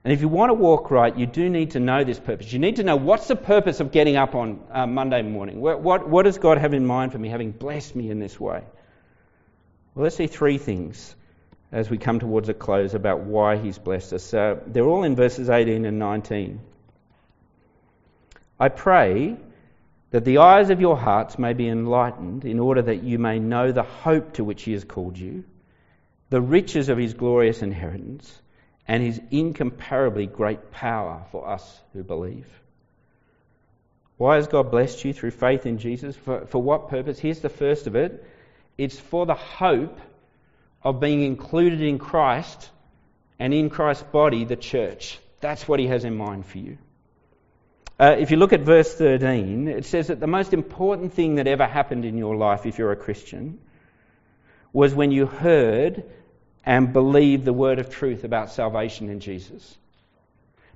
And 0.05 0.13
if 0.13 0.21
you 0.21 0.27
want 0.27 0.51
to 0.51 0.53
walk 0.53 0.91
right, 0.91 1.17
you 1.17 1.25
do 1.25 1.49
need 1.49 1.71
to 1.71 1.79
know 1.79 2.03
this 2.03 2.19
purpose. 2.19 2.53
You 2.53 2.59
need 2.59 2.75
to 2.75 2.83
know 2.83 2.95
what's 2.95 3.27
the 3.27 3.35
purpose 3.35 3.79
of 3.79 3.91
getting 3.91 4.17
up 4.17 4.35
on 4.35 4.59
uh, 4.71 4.85
Monday 4.85 5.23
morning? 5.23 5.59
What, 5.59 5.81
what, 5.81 6.07
what, 6.07 6.25
does 6.25 6.37
God 6.37 6.59
have 6.59 6.75
in 6.75 6.85
mind 6.85 7.11
for 7.11 7.17
me, 7.17 7.27
having 7.27 7.49
blessed 7.49 7.95
me 7.95 8.11
in 8.11 8.19
this 8.19 8.39
way? 8.39 8.63
Well, 9.95 10.03
let's 10.03 10.15
see 10.15 10.27
three 10.27 10.59
things 10.59 11.15
as 11.71 11.89
we 11.89 11.97
come 11.97 12.19
towards 12.19 12.49
a 12.49 12.53
close 12.53 12.93
about 12.93 13.21
why 13.21 13.57
He's 13.57 13.79
blessed 13.79 14.13
us. 14.13 14.31
Uh, 14.31 14.59
they're 14.67 14.85
all 14.85 15.05
in 15.05 15.15
verses 15.15 15.49
18 15.49 15.85
and 15.85 15.97
19. 15.97 16.59
I 18.59 18.69
pray 18.69 19.37
that 20.11 20.23
the 20.23 20.37
eyes 20.37 20.69
of 20.69 20.81
your 20.81 20.97
hearts 20.97 21.39
may 21.39 21.53
be 21.53 21.67
enlightened 21.67 22.45
in 22.45 22.59
order 22.59 22.83
that 22.83 23.01
you 23.01 23.17
may 23.17 23.39
know 23.39 23.71
the 23.71 23.81
hope 23.81 24.33
to 24.33 24.43
which 24.43 24.61
He 24.61 24.73
has 24.73 24.83
called 24.83 25.17
you, 25.17 25.45
the 26.29 26.41
riches 26.41 26.89
of 26.89 26.99
His 26.99 27.15
glorious 27.15 27.63
inheritance 27.63 28.39
and 28.87 29.01
his 29.03 29.19
incomparably 29.31 30.27
great 30.27 30.71
power 30.71 31.23
for 31.31 31.47
us 31.47 31.81
who 31.93 32.03
believe. 32.03 32.47
Why 34.17 34.35
has 34.35 34.47
God 34.47 34.71
blessed 34.71 35.03
you 35.03 35.13
through 35.13 35.31
faith 35.31 35.65
in 35.65 35.77
Jesus? 35.77 36.15
For, 36.15 36.45
for 36.45 36.61
what 36.61 36.89
purpose? 36.89 37.19
Here's 37.19 37.39
the 37.39 37.49
first 37.49 37.87
of 37.87 37.95
it 37.95 38.25
it's 38.77 38.99
for 38.99 39.25
the 39.25 39.35
hope 39.35 39.99
of 40.83 40.99
being 40.99 41.23
included 41.23 41.81
in 41.81 41.97
Christ 41.97 42.69
and 43.39 43.53
in 43.53 43.69
Christ's 43.69 44.03
body, 44.03 44.45
the 44.45 44.55
church. 44.55 45.19
That's 45.41 45.67
what 45.67 45.79
he 45.79 45.87
has 45.87 46.05
in 46.05 46.15
mind 46.15 46.45
for 46.45 46.57
you. 46.57 46.77
Uh, 47.97 48.15
if 48.19 48.29
you 48.29 48.37
look 48.37 48.51
at 48.53 48.61
verse 48.61 48.93
13, 48.93 49.67
it 49.67 49.85
says 49.85 50.07
that 50.07 50.19
the 50.19 50.27
most 50.27 50.53
important 50.53 51.13
thing 51.13 51.35
that 51.35 51.47
ever 51.47 51.65
happened 51.65 52.03
in 52.03 52.17
your 52.17 52.35
life, 52.35 52.65
if 52.65 52.77
you're 52.77 52.91
a 52.91 52.97
Christian, 52.97 53.59
was 54.73 54.93
when 54.93 55.11
you 55.11 55.25
heard 55.25 56.03
and 56.65 56.91
believe 56.91 57.45
the 57.45 57.53
word 57.53 57.79
of 57.79 57.89
truth 57.89 58.23
about 58.23 58.51
salvation 58.51 59.09
in 59.09 59.19
Jesus. 59.19 59.77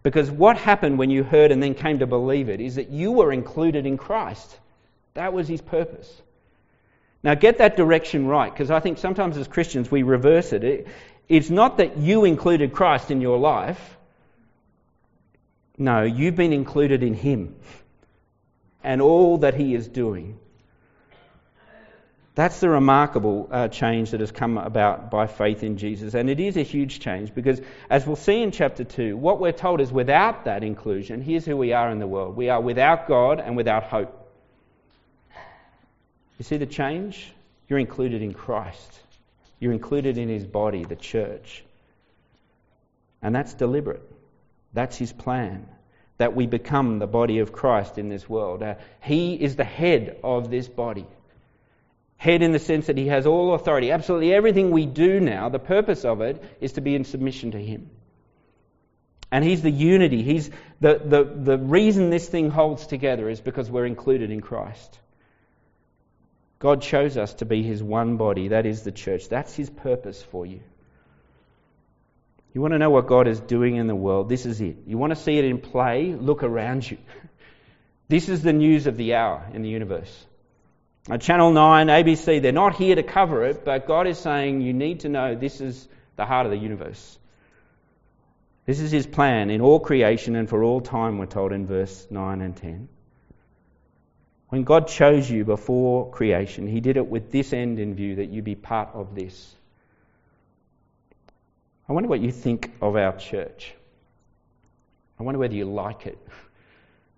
Because 0.04 0.30
what 0.32 0.58
happened 0.58 0.98
when 0.98 1.10
you 1.10 1.24
heard 1.24 1.52
and 1.52 1.62
then 1.62 1.74
came 1.74 2.00
to 2.00 2.08
believe 2.08 2.50
it 2.50 2.62
is 2.62 2.76
that 2.76 2.90
you 2.90 3.12
were 3.12 3.34
included 3.34 3.86
in 3.86 3.98
Christ. 3.98 4.58
That 5.16 5.34
was 5.34 5.48
his 5.48 5.62
purpose. 5.62 6.22
Now, 7.22 7.36
get 7.36 7.58
that 7.58 7.76
direction 7.76 8.28
right, 8.28 8.52
because 8.52 8.72
I 8.72 8.80
think 8.80 8.98
sometimes 8.98 9.36
as 9.36 9.48
Christians 9.48 9.92
we 9.92 10.04
reverse 10.04 10.54
it. 10.54 10.88
It's 11.28 11.50
not 11.50 11.78
that 11.78 11.98
you 11.98 12.24
included 12.24 12.72
Christ 12.72 13.12
in 13.12 13.20
your 13.20 13.38
life. 13.38 13.98
No, 15.78 16.04
you've 16.04 16.36
been 16.36 16.54
included 16.54 17.04
in 17.04 17.14
him 17.14 17.56
and 18.84 19.02
all 19.02 19.40
that 19.40 19.54
he 19.54 19.76
is 19.76 19.88
doing. 19.88 20.40
That's 22.40 22.62
the 22.62 22.70
remarkable 22.70 23.50
uh, 23.52 23.68
change 23.68 24.12
that 24.12 24.22
has 24.22 24.32
come 24.32 24.58
about 24.58 25.12
by 25.12 25.28
faith 25.28 25.62
in 25.62 25.76
Jesus. 25.76 26.14
And 26.14 26.30
it 26.30 26.40
is 26.40 26.56
a 26.56 26.62
huge 26.62 27.02
change 27.02 27.36
because, 27.36 27.60
as 27.90 28.08
we'll 28.08 28.16
see 28.16 28.42
in 28.42 28.52
chapter 28.52 28.86
2, 28.86 29.18
what 29.18 29.42
we're 29.42 29.52
told 29.52 29.82
is 29.82 29.92
without 29.92 30.46
that 30.46 30.64
inclusion, 30.64 31.22
here's 31.22 31.44
who 31.44 31.58
we 31.58 31.74
are 31.74 31.92
in 31.92 32.00
the 32.00 32.08
world. 32.08 32.38
We 32.38 32.48
are 32.48 32.62
without 32.62 33.10
God 33.10 33.42
and 33.42 33.58
without 33.58 33.84
hope. 33.84 34.32
You 36.38 36.46
see 36.46 36.56
the 36.56 36.66
change? 36.66 37.30
You're 37.68 37.78
included 37.78 38.22
in 38.22 38.34
Christ, 38.34 39.00
you're 39.60 39.74
included 39.74 40.18
in 40.18 40.30
his 40.30 40.46
body, 40.46 40.86
the 40.86 40.96
church. 40.96 41.62
And 43.22 43.36
that's 43.36 43.54
deliberate. 43.54 44.10
That's 44.72 44.96
his 44.96 45.12
plan. 45.12 45.68
That 46.20 46.38
we 46.38 46.48
become 46.48 47.00
the 47.00 47.08
body 47.08 47.40
of 47.40 47.52
Christ 47.52 47.98
in 47.98 48.08
this 48.08 48.30
world. 48.30 48.64
Uh, 48.64 48.76
he 49.02 49.34
is 49.34 49.58
the 49.58 49.66
head 49.66 50.22
of 50.24 50.50
this 50.50 50.70
body. 50.70 51.06
Head 52.20 52.42
in 52.42 52.52
the 52.52 52.60
sense 52.60 52.88
that 52.88 52.98
he 52.98 53.08
has 53.08 53.26
all 53.26 53.54
authority. 53.54 53.92
Absolutely 53.92 54.34
everything 54.34 54.72
we 54.72 54.86
do 54.86 55.22
now, 55.22 55.48
the 55.48 55.58
purpose 55.58 56.04
of 56.04 56.20
it 56.20 56.44
is 56.60 56.74
to 56.74 56.82
be 56.82 56.94
in 56.94 57.06
submission 57.06 57.52
to 57.52 57.58
him. 57.58 57.90
And 59.32 59.42
he's 59.42 59.62
the 59.62 59.72
unity. 59.72 60.22
He's 60.22 60.50
the, 60.82 61.02
the, 61.02 61.24
the 61.24 61.58
reason 61.58 62.10
this 62.10 62.28
thing 62.28 62.50
holds 62.50 62.88
together 62.88 63.30
is 63.30 63.40
because 63.40 63.72
we're 63.72 63.86
included 63.86 64.32
in 64.32 64.42
Christ. 64.42 65.00
God 66.60 66.82
chose 66.82 67.16
us 67.16 67.36
to 67.36 67.46
be 67.46 67.64
his 67.64 67.82
one 67.82 68.18
body, 68.18 68.50
that 68.50 68.66
is 68.66 68.84
the 68.84 68.92
church. 68.92 69.30
That's 69.30 69.56
his 69.56 69.70
purpose 69.70 70.22
for 70.22 70.46
you. 70.46 70.60
You 72.54 72.60
want 72.60 72.74
to 72.74 72.80
know 72.80 72.90
what 72.90 73.08
God 73.08 73.30
is 73.30 73.40
doing 73.40 73.78
in 73.78 73.88
the 73.88 73.96
world? 73.96 74.28
This 74.28 74.46
is 74.46 74.60
it. 74.60 74.76
You 74.86 74.98
want 74.98 75.12
to 75.12 75.16
see 75.16 75.38
it 75.38 75.46
in 75.46 75.60
play? 75.60 76.14
Look 76.14 76.44
around 76.44 76.90
you. 76.90 76.98
This 78.10 78.28
is 78.28 78.42
the 78.42 78.54
news 78.54 78.88
of 78.88 78.98
the 78.98 79.14
hour 79.14 79.46
in 79.54 79.62
the 79.62 79.70
universe. 79.70 80.26
Uh, 81.10 81.18
Channel 81.18 81.52
9, 81.52 81.88
ABC, 81.88 82.40
they're 82.40 82.52
not 82.52 82.76
here 82.76 82.94
to 82.94 83.02
cover 83.02 83.44
it, 83.46 83.66
but 83.66 83.88
God 83.88 84.06
is 84.06 84.20
saying 84.20 84.62
you 84.62 84.74
need 84.74 85.00
to 85.02 85.10
know 85.10 85.34
this 85.34 85.60
is 85.60 85.88
the 86.18 86.26
heart 86.26 86.46
of 86.46 86.52
the 86.52 86.58
universe. 86.58 87.18
This 88.68 88.80
is 88.80 88.92
His 88.92 89.08
plan 89.08 89.50
in 89.50 89.60
all 89.62 89.80
creation 89.80 90.36
and 90.36 90.48
for 90.48 90.64
all 90.64 90.82
time, 90.82 91.18
we're 91.18 91.26
told 91.26 91.52
in 91.52 91.66
verse 91.66 92.06
9 92.12 92.42
and 92.42 92.56
10. 92.56 92.90
When 94.50 94.64
God 94.64 94.88
chose 94.88 95.30
you 95.30 95.46
before 95.46 96.12
creation, 96.12 96.68
He 96.68 96.80
did 96.80 96.96
it 96.96 97.08
with 97.08 97.32
this 97.32 97.54
end 97.54 97.80
in 97.80 97.96
view 97.96 98.18
that 98.18 98.30
you 98.30 98.44
be 98.44 98.54
part 98.54 98.90
of 98.94 99.16
this. 99.16 99.56
I 101.88 101.94
wonder 101.94 102.10
what 102.10 102.20
you 102.20 102.32
think 102.32 102.72
of 102.82 102.96
our 102.96 103.18
church. 103.18 103.74
I 105.20 105.24
wonder 105.24 105.40
whether 105.40 105.56
you 105.56 105.66
like 105.66 106.06
it. 106.06 106.20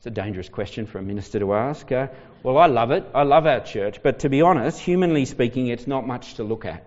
It's 0.01 0.07
a 0.07 0.09
dangerous 0.09 0.49
question 0.49 0.87
for 0.87 0.97
a 0.97 1.03
minister 1.03 1.37
to 1.37 1.53
ask. 1.53 1.91
Uh, 1.91 2.07
well, 2.41 2.57
I 2.57 2.65
love 2.65 2.89
it. 2.89 3.07
I 3.13 3.21
love 3.21 3.45
our 3.45 3.59
church. 3.59 4.01
But 4.01 4.21
to 4.21 4.29
be 4.29 4.41
honest, 4.41 4.79
humanly 4.79 5.25
speaking, 5.25 5.67
it's 5.67 5.85
not 5.85 6.07
much 6.07 6.33
to 6.37 6.43
look 6.43 6.65
at. 6.65 6.83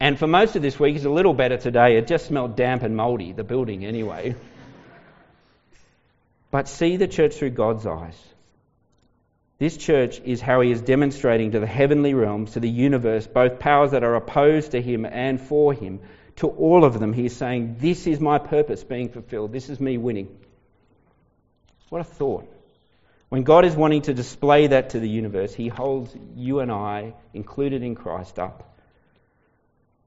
And 0.00 0.18
for 0.18 0.26
most 0.26 0.56
of 0.56 0.62
this 0.62 0.80
week, 0.80 0.96
it's 0.96 1.04
a 1.04 1.08
little 1.08 1.34
better 1.34 1.56
today. 1.56 1.96
It 1.96 2.08
just 2.08 2.26
smelled 2.26 2.56
damp 2.56 2.82
and 2.82 2.96
mouldy, 2.96 3.30
the 3.30 3.44
building 3.44 3.84
anyway. 3.84 4.34
but 6.50 6.66
see 6.66 6.96
the 6.96 7.06
church 7.06 7.36
through 7.36 7.50
God's 7.50 7.86
eyes. 7.86 8.20
This 9.58 9.76
church 9.76 10.20
is 10.24 10.40
how 10.40 10.60
he 10.62 10.72
is 10.72 10.80
demonstrating 10.80 11.52
to 11.52 11.60
the 11.60 11.66
heavenly 11.68 12.12
realms, 12.12 12.54
to 12.54 12.60
the 12.60 12.68
universe, 12.68 13.28
both 13.28 13.60
powers 13.60 13.92
that 13.92 14.02
are 14.02 14.16
opposed 14.16 14.72
to 14.72 14.82
him 14.82 15.06
and 15.06 15.40
for 15.40 15.72
him. 15.72 16.00
To 16.38 16.48
all 16.48 16.84
of 16.84 16.98
them, 16.98 17.12
he 17.12 17.26
is 17.26 17.36
saying, 17.36 17.76
This 17.78 18.08
is 18.08 18.18
my 18.18 18.38
purpose 18.38 18.82
being 18.82 19.10
fulfilled. 19.10 19.52
This 19.52 19.68
is 19.68 19.78
me 19.78 19.96
winning. 19.96 20.36
What 21.88 22.00
a 22.00 22.04
thought. 22.04 22.52
When 23.28 23.42
God 23.42 23.64
is 23.64 23.76
wanting 23.76 24.02
to 24.02 24.14
display 24.14 24.68
that 24.68 24.90
to 24.90 25.00
the 25.00 25.08
universe, 25.08 25.52
He 25.54 25.68
holds 25.68 26.14
you 26.34 26.60
and 26.60 26.72
I, 26.72 27.14
included 27.34 27.82
in 27.82 27.94
Christ, 27.94 28.38
up. 28.38 28.64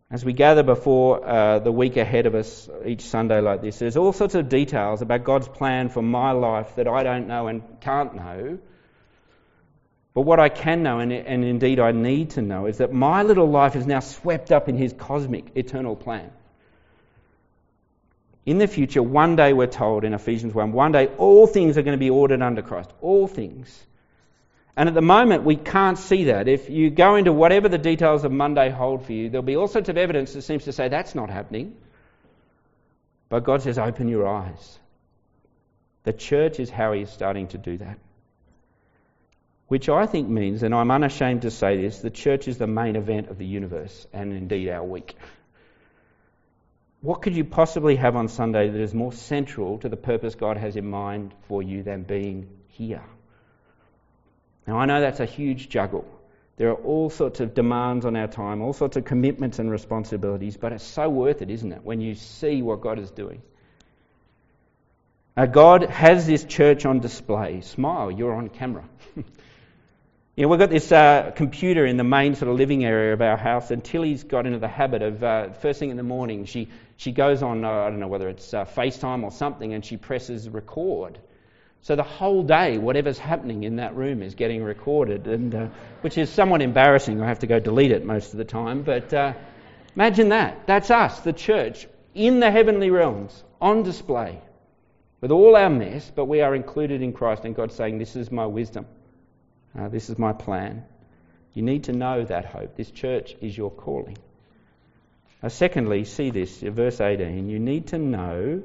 As 0.10 0.26
we 0.26 0.34
gather 0.34 0.64
before 0.64 1.26
uh, 1.26 1.60
the 1.60 1.72
week 1.72 1.96
ahead 1.98 2.26
of 2.26 2.36
us 2.36 2.70
each 2.86 3.02
Sunday 3.04 3.40
like 3.40 3.62
this, 3.62 3.80
there's 3.80 3.96
all 3.96 4.12
sorts 4.12 4.36
of 4.36 4.50
details 4.50 5.02
about 5.02 5.24
God's 5.24 5.48
plan 5.48 5.90
for 5.90 6.02
my 6.02 6.32
life 6.32 6.76
that 6.76 6.88
I 6.88 7.04
don't 7.04 7.28
know 7.28 7.48
and 7.48 7.62
can't 7.80 8.16
know. 8.16 8.60
But 10.14 10.22
what 10.22 10.40
I 10.40 10.50
can 10.50 10.84
know, 10.84 11.00
and, 11.00 11.14
and 11.14 11.46
indeed 11.46 11.80
I 11.80 11.94
need 11.94 12.32
to 12.32 12.42
know, 12.42 12.66
is 12.66 12.80
that 12.80 12.92
my 12.92 13.24
little 13.24 13.50
life 13.50 13.78
is 13.78 13.88
now 13.88 14.02
swept 14.02 14.52
up 14.52 14.68
in 14.68 14.76
His 14.76 14.92
cosmic, 14.92 15.46
eternal 15.56 15.96
plan. 15.96 16.32
In 18.46 18.58
the 18.58 18.68
future, 18.68 19.04
one 19.04 19.36
day 19.36 19.54
we're 19.54 19.68
told 19.68 20.04
in 20.04 20.14
Ephesians 20.14 20.54
1, 20.54 20.72
one 20.72 20.92
day 20.92 21.08
all 21.18 21.46
things 21.46 21.78
are 21.78 21.84
going 21.84 21.98
to 21.98 22.00
be 22.00 22.10
ordered 22.10 22.42
under 22.42 22.62
Christ. 22.62 22.92
All 23.02 23.28
things. 23.28 23.86
And 24.76 24.90
at 24.90 24.96
the 24.96 25.02
moment, 25.02 25.44
we 25.44 25.58
can't 25.58 25.98
see 25.98 26.26
that. 26.26 26.48
If 26.48 26.70
you 26.70 26.90
go 26.90 27.16
into 27.16 27.34
whatever 27.34 27.70
the 27.70 27.78
details 27.78 28.24
of 28.24 28.32
Monday 28.32 28.70
hold 28.70 29.06
for 29.06 29.14
you, 29.14 29.30
there'll 29.30 29.44
be 29.44 29.58
all 29.58 29.68
sorts 29.68 29.90
of 29.90 29.98
evidence 29.98 30.34
that 30.34 30.42
seems 30.42 30.64
to 30.64 30.72
say 30.72 30.88
that's 30.88 31.14
not 31.14 31.30
happening. 31.30 31.76
But 33.30 33.44
God 33.44 33.62
says, 33.62 33.78
open 33.78 34.08
your 34.08 34.28
eyes. 34.28 34.80
The 36.04 36.14
church 36.14 36.60
is 36.60 36.70
how 36.70 36.94
He 36.94 37.02
is 37.02 37.10
starting 37.12 37.48
to 37.50 37.58
do 37.58 37.78
that. 37.78 38.00
Which 39.68 39.88
I 39.88 40.06
think 40.06 40.28
means, 40.28 40.64
and 40.64 40.74
I'm 40.74 40.90
unashamed 40.90 41.44
to 41.44 41.52
say 41.52 41.82
this, 41.82 42.00
the 42.00 42.10
church 42.10 42.48
is 42.48 42.58
the 42.58 42.68
main 42.68 42.96
event 42.96 43.30
of 43.30 43.38
the 43.38 43.46
universe 43.46 44.08
and 44.12 44.34
indeed 44.34 44.68
our 44.70 44.84
week. 44.84 45.16
What 47.02 47.24
could 47.24 47.36
you 47.36 47.44
possibly 47.44 47.96
have 47.96 48.16
on 48.16 48.28
Sunday 48.28 48.70
that 48.70 48.80
is 48.80 48.94
more 48.94 49.12
central 49.12 49.80
to 49.80 49.90
the 49.90 49.98
purpose 49.98 50.36
God 50.36 50.58
has 50.58 50.76
in 50.76 50.88
mind 50.88 51.34
for 51.48 51.64
you 51.64 51.82
than 51.82 52.04
being 52.04 52.48
here? 52.68 53.04
Now, 54.68 54.78
I 54.78 54.86
know 54.86 55.02
that's 55.02 55.20
a 55.20 55.26
huge 55.26 55.70
juggle. 55.70 56.06
There 56.58 56.70
are 56.70 56.76
all 56.76 57.10
sorts 57.10 57.40
of 57.40 57.56
demands 57.56 58.06
on 58.06 58.16
our 58.16 58.28
time, 58.28 58.62
all 58.62 58.74
sorts 58.74 58.98
of 58.98 59.06
commitments 59.06 59.58
and 59.58 59.72
responsibilities, 59.72 60.58
but 60.58 60.74
it's 60.74 60.84
so 60.84 61.10
worth 61.10 61.42
it, 61.42 61.50
isn't 61.50 61.72
it, 61.72 61.84
when 61.84 62.02
you 62.02 62.14
see 62.14 62.62
what 62.62 62.82
God 62.82 63.00
is 63.00 63.10
doing? 63.10 63.42
Now, 65.36 65.48
God 65.48 65.84
has 65.84 66.28
this 66.28 66.44
church 66.44 66.86
on 66.86 67.00
display. 67.00 67.62
Smile, 67.62 68.12
you're 68.12 68.36
on 68.36 68.50
camera. 68.50 68.84
You 70.38 70.44
know, 70.44 70.48
we've 70.48 70.60
got 70.60 70.70
this 70.70 70.94
uh, 70.94 71.32
computer 71.36 71.86
in 71.86 71.98
the 71.98 72.06
main 72.06 72.36
sort 72.36 72.50
of 72.50 72.58
living 72.58 72.86
area 72.86 73.12
of 73.12 73.22
our 73.22 73.36
house, 73.36 73.70
and 73.70 73.84
Tilly's 73.84 74.24
got 74.24 74.46
into 74.46 74.60
the 74.60 74.68
habit 74.68 75.02
of 75.02 75.22
uh, 75.22 75.50
first 75.52 75.78
thing 75.78 75.90
in 75.90 75.98
the 75.98 76.04
morning, 76.04 76.46
she, 76.46 76.70
she 76.96 77.12
goes 77.12 77.44
on, 77.44 77.66
uh, 77.66 77.70
I 77.70 77.90
don't 77.90 78.00
know 78.00 78.08
whether 78.08 78.30
it's 78.30 78.54
uh, 78.54 78.64
FaceTime 78.64 79.24
or 79.24 79.32
something, 79.32 79.74
and 79.74 79.84
she 79.84 79.98
presses 79.98 80.48
record. 80.48 81.20
So 81.82 81.98
the 81.98 82.04
whole 82.04 82.44
day, 82.44 82.78
whatever's 82.78 83.20
happening 83.20 83.64
in 83.64 83.76
that 83.76 83.94
room 83.98 84.22
is 84.22 84.36
getting 84.36 84.64
recorded, 84.64 85.28
and 85.28 85.54
uh, 85.54 85.68
which 86.00 86.18
is 86.18 86.30
somewhat 86.30 86.62
embarrassing. 86.62 87.22
I 87.22 87.28
have 87.28 87.40
to 87.40 87.48
go 87.48 87.60
delete 87.60 87.92
it 87.92 88.06
most 88.06 88.32
of 88.32 88.38
the 88.38 88.46
time. 88.46 88.84
But 88.84 89.14
uh, 89.14 89.34
imagine 89.98 90.30
that. 90.30 90.66
That's 90.66 90.92
us, 90.92 91.20
the 91.20 91.34
church, 91.34 91.88
in 92.16 92.40
the 92.40 92.50
heavenly 92.50 92.90
realms, 92.90 93.44
on 93.60 93.84
display, 93.84 94.40
with 95.20 95.32
all 95.32 95.58
our 95.58 95.70
mess, 95.70 96.10
but 96.16 96.26
we 96.26 96.40
are 96.40 96.56
included 96.56 97.02
in 97.02 97.12
Christ, 97.12 97.44
and 97.44 97.54
God 97.54 97.74
saying, 97.74 97.98
This 97.98 98.16
is 98.16 98.32
my 98.32 98.46
wisdom. 98.46 98.86
Uh, 99.78 99.88
this 99.88 100.10
is 100.10 100.18
my 100.18 100.34
plan. 100.34 100.84
You 101.54 101.64
need 101.64 101.86
to 101.86 101.94
know 101.94 102.24
that 102.24 102.46
hope. 102.46 102.76
This 102.76 102.92
church 102.92 103.36
is 103.42 103.58
your 103.58 103.72
calling. 103.72 104.18
Uh, 105.44 105.50
secondly, 105.50 106.06
see 106.06 106.30
this, 106.30 106.60
verse 106.60 107.02
18. 107.02 107.50
You 107.50 107.60
need 107.60 107.88
to 107.88 107.98
know 107.98 108.62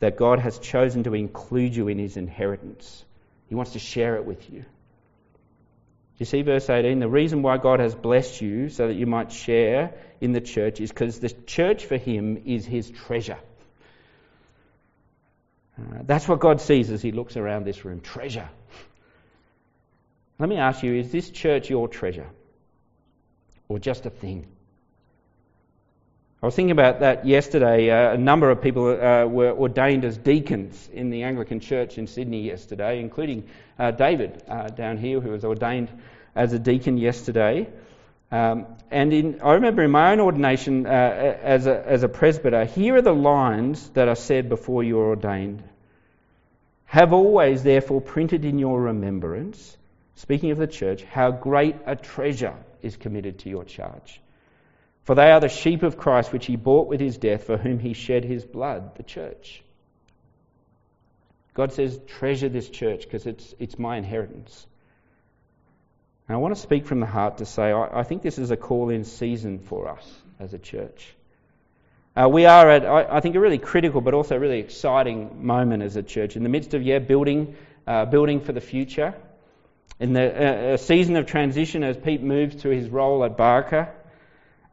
that 0.00 0.16
God 0.16 0.38
has 0.40 0.58
chosen 0.58 1.04
to 1.04 1.14
include 1.14 1.74
you 1.74 1.88
in 1.88 1.98
his 1.98 2.16
inheritance. 2.16 3.04
He 3.48 3.54
wants 3.54 3.72
to 3.72 3.78
share 3.78 4.16
it 4.16 4.24
with 4.24 4.50
you. 4.50 4.64
You 6.18 6.26
see, 6.26 6.42
verse 6.42 6.70
18, 6.70 7.00
the 7.00 7.08
reason 7.08 7.42
why 7.42 7.58
God 7.58 7.80
has 7.80 7.94
blessed 7.94 8.40
you 8.40 8.68
so 8.68 8.86
that 8.86 8.94
you 8.94 9.06
might 9.06 9.32
share 9.32 9.94
in 10.20 10.32
the 10.32 10.40
church 10.40 10.80
is 10.80 10.90
because 10.90 11.18
the 11.18 11.30
church 11.30 11.86
for 11.86 11.96
him 11.96 12.42
is 12.44 12.64
his 12.64 12.90
treasure. 12.90 13.38
Uh, 15.76 16.02
that's 16.02 16.28
what 16.28 16.38
God 16.38 16.60
sees 16.60 16.90
as 16.90 17.02
he 17.02 17.10
looks 17.10 17.36
around 17.36 17.64
this 17.64 17.84
room 17.84 18.00
treasure. 18.00 18.48
Let 20.38 20.48
me 20.48 20.56
ask 20.56 20.82
you 20.82 20.94
is 20.94 21.12
this 21.12 21.30
church 21.30 21.70
your 21.70 21.88
treasure? 21.88 22.26
Or 23.68 23.78
just 23.78 24.06
a 24.06 24.10
thing? 24.10 24.46
I 26.42 26.46
was 26.46 26.54
thinking 26.54 26.72
about 26.72 27.00
that 27.00 27.24
yesterday. 27.26 27.90
Uh, 27.90 28.12
a 28.12 28.18
number 28.18 28.50
of 28.50 28.60
people 28.60 28.88
uh, 28.88 29.24
were 29.24 29.52
ordained 29.52 30.04
as 30.04 30.18
deacons 30.18 30.90
in 30.92 31.08
the 31.08 31.22
Anglican 31.22 31.58
Church 31.58 31.96
in 31.96 32.06
Sydney 32.06 32.42
yesterday, 32.42 33.00
including 33.00 33.48
uh, 33.78 33.92
David 33.92 34.42
uh, 34.46 34.68
down 34.68 34.98
here, 34.98 35.20
who 35.20 35.30
was 35.30 35.44
ordained 35.44 35.88
as 36.34 36.52
a 36.52 36.58
deacon 36.58 36.98
yesterday. 36.98 37.66
Um, 38.30 38.66
and 38.90 39.12
in, 39.14 39.40
I 39.40 39.54
remember 39.54 39.84
in 39.84 39.90
my 39.90 40.12
own 40.12 40.20
ordination 40.20 40.84
uh, 40.86 40.90
as, 40.90 41.66
a, 41.66 41.82
as 41.86 42.02
a 42.02 42.08
presbyter, 42.08 42.66
here 42.66 42.96
are 42.96 43.02
the 43.02 43.14
lines 43.14 43.88
that 43.90 44.08
are 44.08 44.16
said 44.16 44.50
before 44.50 44.82
you're 44.82 45.08
ordained. 45.08 45.62
Have 46.84 47.14
always, 47.14 47.62
therefore, 47.62 48.02
printed 48.02 48.44
in 48.44 48.58
your 48.58 48.82
remembrance, 48.82 49.78
speaking 50.16 50.50
of 50.50 50.58
the 50.58 50.66
church, 50.66 51.02
how 51.04 51.30
great 51.30 51.76
a 51.86 51.96
treasure 51.96 52.56
is 52.82 52.96
committed 52.96 53.40
to 53.40 53.50
your 53.50 53.64
charge 53.64 54.20
for 55.04 55.14
they 55.14 55.30
are 55.30 55.40
the 55.40 55.48
sheep 55.48 55.82
of 55.82 55.98
Christ 55.98 56.32
which 56.32 56.46
he 56.46 56.56
bought 56.56 56.88
with 56.88 56.98
his 56.98 57.18
death, 57.18 57.44
for 57.44 57.58
whom 57.58 57.78
he 57.78 57.92
shed 57.92 58.24
his 58.24 58.44
blood, 58.44 58.96
the 58.96 59.02
church. 59.02 59.62
God 61.52 61.72
says, 61.72 62.00
treasure 62.06 62.48
this 62.48 62.68
church 62.68 63.04
because 63.04 63.26
it's, 63.26 63.54
it's 63.58 63.78
my 63.78 63.96
inheritance. 63.96 64.66
And 66.26 66.34
I 66.34 66.38
want 66.38 66.54
to 66.54 66.60
speak 66.60 66.86
from 66.86 67.00
the 67.00 67.06
heart 67.06 67.38
to 67.38 67.46
say, 67.46 67.70
I, 67.70 68.00
I 68.00 68.02
think 68.02 68.22
this 68.22 68.38
is 68.38 68.50
a 68.50 68.56
call 68.56 68.88
in 68.88 69.04
season 69.04 69.58
for 69.58 69.90
us 69.90 70.10
as 70.40 70.54
a 70.54 70.58
church. 70.58 71.14
Uh, 72.16 72.28
we 72.28 72.46
are 72.46 72.70
at, 72.70 72.86
I, 72.86 73.16
I, 73.16 73.20
think, 73.20 73.36
a 73.36 73.40
really 73.40 73.58
critical 73.58 74.00
but 74.00 74.14
also 74.14 74.38
really 74.38 74.60
exciting 74.60 75.46
moment 75.46 75.82
as 75.82 75.96
a 75.96 76.02
church. 76.02 76.34
In 76.34 76.44
the 76.44 76.48
midst 76.48 76.72
of, 76.72 76.82
yeah, 76.82 76.98
building, 76.98 77.56
uh, 77.86 78.06
building 78.06 78.40
for 78.40 78.52
the 78.52 78.60
future. 78.60 79.14
In 80.00 80.12
the 80.12 80.22
uh, 80.22 80.74
a 80.74 80.78
season 80.78 81.16
of 81.16 81.26
transition 81.26 81.84
as 81.84 81.96
Pete 81.96 82.22
moves 82.22 82.62
to 82.62 82.68
his 82.68 82.88
role 82.88 83.24
at 83.24 83.36
Barker. 83.36 83.94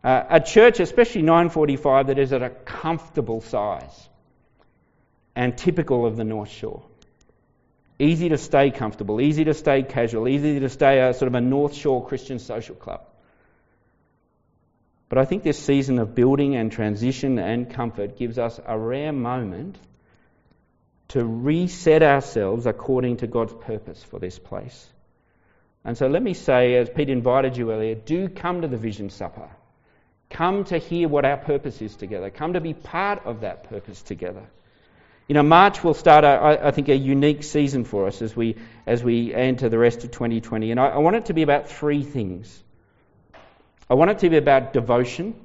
Uh, 0.04 0.24
a 0.30 0.40
church, 0.40 0.80
especially 0.80 1.22
945, 1.22 2.08
that 2.08 2.18
is 2.18 2.34
at 2.34 2.42
a 2.42 2.50
comfortable 2.50 3.42
size 3.42 4.10
and 5.36 5.56
typical 5.58 6.06
of 6.06 6.18
the 6.18 6.24
North 6.24 6.50
Shore. 6.50 6.84
Easy 8.00 8.30
to 8.30 8.38
stay 8.38 8.72
comfortable, 8.72 9.22
easy 9.22 9.44
to 9.44 9.54
stay 9.54 9.84
casual, 9.84 10.28
easy 10.28 10.60
to 10.60 10.70
stay 10.70 11.08
a 11.08 11.14
sort 11.14 11.28
of 11.28 11.36
a 11.36 11.42
North 11.42 11.76
Shore 11.76 12.04
Christian 12.04 12.40
social 12.40 12.74
club. 12.74 13.02
But 15.08 15.20
I 15.20 15.26
think 15.26 15.44
this 15.44 15.60
season 15.60 16.00
of 16.00 16.16
building 16.16 16.56
and 16.56 16.72
transition 16.72 17.38
and 17.38 17.70
comfort 17.70 18.18
gives 18.18 18.40
us 18.40 18.60
a 18.66 18.80
rare 18.80 19.12
moment 19.12 19.78
to 21.10 21.24
reset 21.24 22.02
ourselves 22.02 22.66
according 22.66 23.18
to 23.18 23.28
God's 23.28 23.54
purpose 23.54 24.02
for 24.02 24.20
this 24.20 24.40
place. 24.40 24.88
And 25.84 25.98
so 25.98 26.08
let 26.08 26.22
me 26.22 26.34
say, 26.34 26.76
as 26.76 26.90
Pete 26.90 27.10
invited 27.10 27.58
you 27.58 27.72
earlier, 27.72 27.96
do 27.96 28.30
come 28.30 28.62
to 28.62 28.68
the 28.68 28.78
Vision 28.78 29.10
Supper. 29.10 29.50
Come 30.30 30.64
to 30.66 30.78
hear 30.78 31.08
what 31.08 31.26
our 31.26 31.38
purpose 31.38 31.82
is 31.82 31.96
together. 31.96 32.30
Come 32.30 32.54
to 32.54 32.62
be 32.62 32.74
part 32.74 33.26
of 33.26 33.42
that 33.42 33.66
purpose 33.70 34.02
together. 34.02 34.44
You 35.28 35.34
know, 35.34 35.44
March 35.44 35.84
will 35.84 35.94
start, 35.94 36.24
a, 36.24 36.60
I 36.66 36.72
think, 36.72 36.90
a 36.90 36.96
unique 36.96 37.44
season 37.44 37.86
for 37.86 38.08
us 38.08 38.22
as 38.22 38.36
we, 38.36 38.58
as 38.86 39.04
we 39.04 39.34
enter 39.34 39.70
the 39.70 39.78
rest 39.78 40.04
of 40.04 40.12
2020. 40.12 40.72
And 40.72 40.80
I, 40.80 40.88
I 40.88 40.98
want 40.98 41.16
it 41.16 41.26
to 41.26 41.34
be 41.34 41.42
about 41.42 41.70
three 41.70 42.04
things. 42.04 42.64
I 43.90 43.96
want 43.96 44.12
it 44.12 44.20
to 44.20 44.30
be 44.30 44.38
about 44.38 44.74
devotion. 44.74 45.36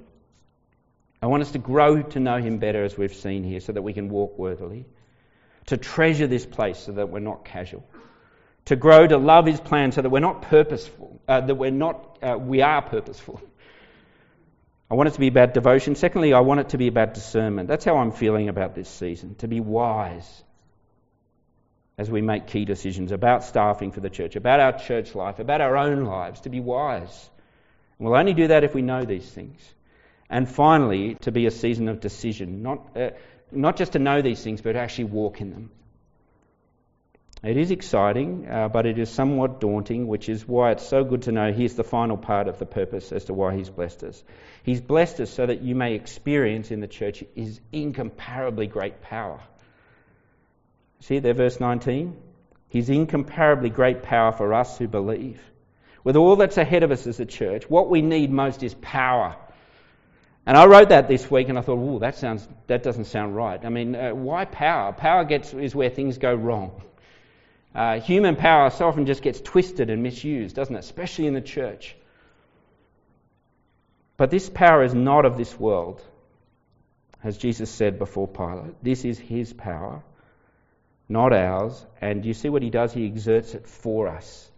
I 1.22 1.26
want 1.26 1.42
us 1.42 1.52
to 1.52 1.58
grow 1.58 2.02
to 2.02 2.20
know 2.20 2.36
Him 2.36 2.58
better, 2.58 2.84
as 2.84 2.96
we've 2.96 3.14
seen 3.14 3.42
here, 3.42 3.60
so 3.60 3.72
that 3.72 3.82
we 3.82 3.92
can 3.92 4.08
walk 4.08 4.38
worthily. 4.38 4.86
To 5.66 5.76
treasure 5.76 6.26
this 6.26 6.46
place 6.46 6.78
so 6.78 6.92
that 6.92 7.08
we're 7.08 7.18
not 7.20 7.44
casual. 7.44 7.84
To 8.66 8.76
grow 8.76 9.06
to 9.06 9.16
love 9.16 9.46
His 9.46 9.60
plan 9.60 9.92
so 9.92 10.02
that 10.02 10.10
we're 10.10 10.20
not 10.20 10.42
purposeful, 10.42 11.20
uh, 11.26 11.40
that 11.40 11.54
we're 11.54 11.70
not, 11.70 12.18
uh, 12.22 12.36
we 12.38 12.62
are 12.62 12.82
purposeful. 12.82 13.40
I 14.90 14.94
want 14.94 15.08
it 15.08 15.14
to 15.14 15.20
be 15.20 15.28
about 15.28 15.54
devotion. 15.54 15.96
Secondly, 15.96 16.32
I 16.32 16.40
want 16.40 16.60
it 16.60 16.68
to 16.70 16.78
be 16.78 16.86
about 16.86 17.14
discernment. 17.14 17.68
That's 17.68 17.84
how 17.84 17.96
I'm 17.96 18.12
feeling 18.12 18.48
about 18.48 18.74
this 18.74 18.88
season, 18.88 19.34
to 19.36 19.48
be 19.48 19.60
wise 19.60 20.44
as 21.98 22.10
we 22.10 22.20
make 22.20 22.46
key 22.46 22.64
decisions 22.64 23.10
about 23.10 23.42
staffing 23.42 23.90
for 23.90 24.00
the 24.00 24.10
church, 24.10 24.36
about 24.36 24.60
our 24.60 24.78
church 24.78 25.14
life, 25.14 25.38
about 25.38 25.60
our 25.60 25.76
own 25.76 26.04
lives, 26.04 26.40
to 26.42 26.50
be 26.50 26.60
wise. 26.60 27.30
And 27.98 28.06
we'll 28.06 28.18
only 28.18 28.34
do 28.34 28.48
that 28.48 28.64
if 28.64 28.74
we 28.74 28.82
know 28.82 29.04
these 29.04 29.28
things. 29.28 29.60
And 30.28 30.48
finally, 30.48 31.14
to 31.22 31.32
be 31.32 31.46
a 31.46 31.50
season 31.50 31.88
of 31.88 32.00
decision, 32.00 32.62
not, 32.62 32.96
uh, 32.96 33.10
not 33.50 33.76
just 33.76 33.92
to 33.92 33.98
know 33.98 34.20
these 34.22 34.42
things, 34.42 34.60
but 34.60 34.76
actually 34.76 35.04
walk 35.04 35.40
in 35.40 35.50
them. 35.50 35.70
It 37.46 37.56
is 37.56 37.70
exciting, 37.70 38.48
uh, 38.50 38.66
but 38.66 38.86
it 38.86 38.98
is 38.98 39.08
somewhat 39.08 39.60
daunting, 39.60 40.08
which 40.08 40.28
is 40.28 40.48
why 40.48 40.72
it's 40.72 40.84
so 40.84 41.04
good 41.04 41.22
to 41.22 41.32
know 41.32 41.52
here's 41.52 41.74
the 41.74 41.84
final 41.84 42.16
part 42.16 42.48
of 42.48 42.58
the 42.58 42.66
purpose 42.66 43.12
as 43.12 43.26
to 43.26 43.34
why 43.34 43.54
He's 43.54 43.70
blessed 43.70 44.02
us. 44.02 44.24
He's 44.64 44.80
blessed 44.80 45.20
us 45.20 45.30
so 45.30 45.46
that 45.46 45.62
you 45.62 45.76
may 45.76 45.94
experience 45.94 46.72
in 46.72 46.80
the 46.80 46.88
church 46.88 47.22
His 47.36 47.60
incomparably 47.70 48.66
great 48.66 49.00
power. 49.00 49.38
See 50.98 51.20
there, 51.20 51.34
verse 51.34 51.60
19? 51.60 52.16
His 52.68 52.90
incomparably 52.90 53.70
great 53.70 54.02
power 54.02 54.32
for 54.32 54.52
us 54.52 54.76
who 54.76 54.88
believe. 54.88 55.40
With 56.02 56.16
all 56.16 56.34
that's 56.34 56.58
ahead 56.58 56.82
of 56.82 56.90
us 56.90 57.06
as 57.06 57.20
a 57.20 57.26
church, 57.26 57.70
what 57.70 57.88
we 57.88 58.02
need 58.02 58.32
most 58.32 58.64
is 58.64 58.74
power. 58.74 59.36
And 60.46 60.56
I 60.56 60.66
wrote 60.66 60.88
that 60.88 61.06
this 61.06 61.30
week 61.30 61.48
and 61.48 61.56
I 61.56 61.62
thought, 61.62 61.78
oh, 61.78 62.00
that, 62.00 62.16
sounds, 62.16 62.48
that 62.66 62.82
doesn't 62.82 63.04
sound 63.04 63.36
right. 63.36 63.64
I 63.64 63.68
mean, 63.68 63.94
uh, 63.94 64.10
why 64.14 64.46
power? 64.46 64.92
Power 64.92 65.22
gets, 65.22 65.54
is 65.54 65.76
where 65.76 65.90
things 65.90 66.18
go 66.18 66.34
wrong. 66.34 66.82
Uh, 67.76 68.00
human 68.00 68.36
power 68.36 68.70
so 68.70 68.88
often 68.88 69.04
just 69.04 69.20
gets 69.20 69.38
twisted 69.38 69.90
and 69.90 70.02
misused, 70.02 70.56
doesn't 70.56 70.74
it? 70.74 70.78
Especially 70.78 71.26
in 71.26 71.34
the 71.34 71.42
church. 71.42 71.94
But 74.16 74.30
this 74.30 74.48
power 74.48 74.82
is 74.82 74.94
not 74.94 75.26
of 75.26 75.36
this 75.36 75.60
world, 75.60 76.02
as 77.22 77.36
Jesus 77.36 77.68
said 77.68 77.98
before 77.98 78.28
Pilate. 78.28 78.82
This 78.82 79.04
is 79.04 79.18
his 79.18 79.52
power, 79.52 80.02
not 81.06 81.34
ours. 81.34 81.84
And 82.00 82.24
you 82.24 82.32
see 82.32 82.48
what 82.48 82.62
he 82.62 82.70
does? 82.70 82.94
He 82.94 83.04
exerts 83.04 83.52
it 83.52 83.66
for 83.66 84.08
us. 84.08 84.50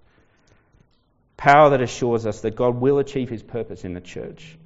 Power 1.37 1.71
that 1.71 1.83
assures 1.83 2.25
us 2.25 2.43
that 2.43 2.55
God 2.55 2.81
will 2.81 3.01
achieve 3.01 3.29
his 3.29 3.43
purpose 3.43 3.85
in 3.85 3.95
the 3.95 4.01
church. 4.01 4.57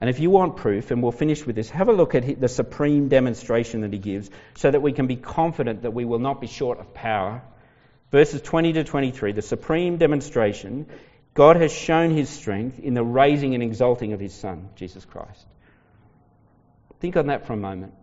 And 0.00 0.08
if 0.08 0.18
you 0.18 0.30
want 0.30 0.56
proof, 0.56 0.90
and 0.92 1.02
we'll 1.02 1.12
finish 1.12 1.44
with 1.44 1.56
this, 1.56 1.68
have 1.68 1.90
a 1.90 1.92
look 1.92 2.14
at 2.14 2.40
the 2.40 2.48
supreme 2.48 3.08
demonstration 3.08 3.82
that 3.82 3.92
he 3.92 3.98
gives 3.98 4.30
so 4.54 4.70
that 4.70 4.80
we 4.80 4.92
can 4.92 5.06
be 5.06 5.16
confident 5.16 5.82
that 5.82 5.92
we 5.92 6.06
will 6.06 6.18
not 6.18 6.40
be 6.40 6.46
short 6.46 6.80
of 6.80 6.94
power. 6.94 7.42
Verses 8.12 8.42
20 8.42 8.74
to 8.74 8.84
23, 8.84 9.32
the 9.32 9.42
supreme 9.42 9.96
demonstration 9.96 10.86
God 11.34 11.56
has 11.56 11.72
shown 11.72 12.10
his 12.10 12.28
strength 12.28 12.78
in 12.78 12.92
the 12.92 13.02
raising 13.02 13.54
and 13.54 13.62
exalting 13.62 14.12
of 14.12 14.20
his 14.20 14.34
Son, 14.34 14.68
Jesus 14.76 15.04
Christ. 15.06 15.46
Think 17.00 17.16
on 17.16 17.28
that 17.28 17.46
for 17.46 17.54
a 17.54 17.56
moment. 17.56 17.94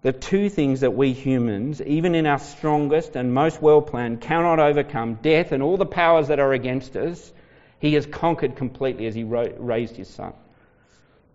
The 0.00 0.12
two 0.12 0.48
things 0.48 0.80
that 0.80 0.94
we 0.94 1.12
humans, 1.12 1.82
even 1.82 2.14
in 2.14 2.24
our 2.24 2.38
strongest 2.38 3.14
and 3.14 3.34
most 3.34 3.60
well 3.60 3.82
planned, 3.82 4.22
cannot 4.22 4.58
overcome 4.58 5.16
death 5.16 5.52
and 5.52 5.62
all 5.62 5.76
the 5.76 5.84
powers 5.84 6.28
that 6.28 6.40
are 6.40 6.54
against 6.54 6.96
us, 6.96 7.32
he 7.80 7.92
has 7.94 8.06
conquered 8.06 8.56
completely 8.56 9.06
as 9.06 9.14
he 9.14 9.24
raised 9.24 9.96
his 9.96 10.08
Son. 10.08 10.32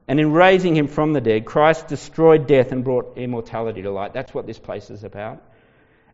And 0.07 0.19
in 0.19 0.31
raising 0.31 0.75
him 0.75 0.87
from 0.87 1.13
the 1.13 1.21
dead, 1.21 1.45
Christ 1.45 1.87
destroyed 1.87 2.47
death 2.47 2.71
and 2.71 2.83
brought 2.83 3.17
immortality 3.17 3.83
to 3.83 3.91
light. 3.91 4.13
That's 4.13 4.33
what 4.33 4.47
this 4.47 4.59
place 4.59 4.89
is 4.89 5.03
about. 5.03 5.41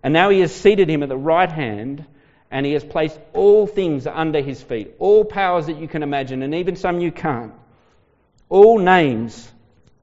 And 0.01 0.13
now 0.13 0.29
he 0.29 0.39
has 0.39 0.53
seated 0.53 0.89
him 0.89 1.03
at 1.03 1.09
the 1.09 1.17
right 1.17 1.51
hand 1.51 2.05
and 2.51 2.65
he 2.65 2.73
has 2.73 2.83
placed 2.83 3.19
all 3.33 3.67
things 3.67 4.07
under 4.07 4.41
his 4.41 4.61
feet, 4.61 4.95
all 4.99 5.23
powers 5.23 5.67
that 5.67 5.77
you 5.77 5.87
can 5.87 6.01
imagine, 6.01 6.41
and 6.41 6.55
even 6.55 6.75
some 6.75 6.99
you 6.99 7.11
can't. 7.11 7.53
All 8.47 8.79
names. 8.79 9.47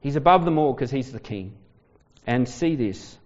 He's 0.01 0.17
above 0.17 0.45
them 0.45 0.59
all 0.59 0.73
because 0.73 0.91
he's 0.91 1.11
the 1.11 1.19
king. 1.19 1.57
And 2.27 2.49
see 2.49 2.77
this. 2.77 3.19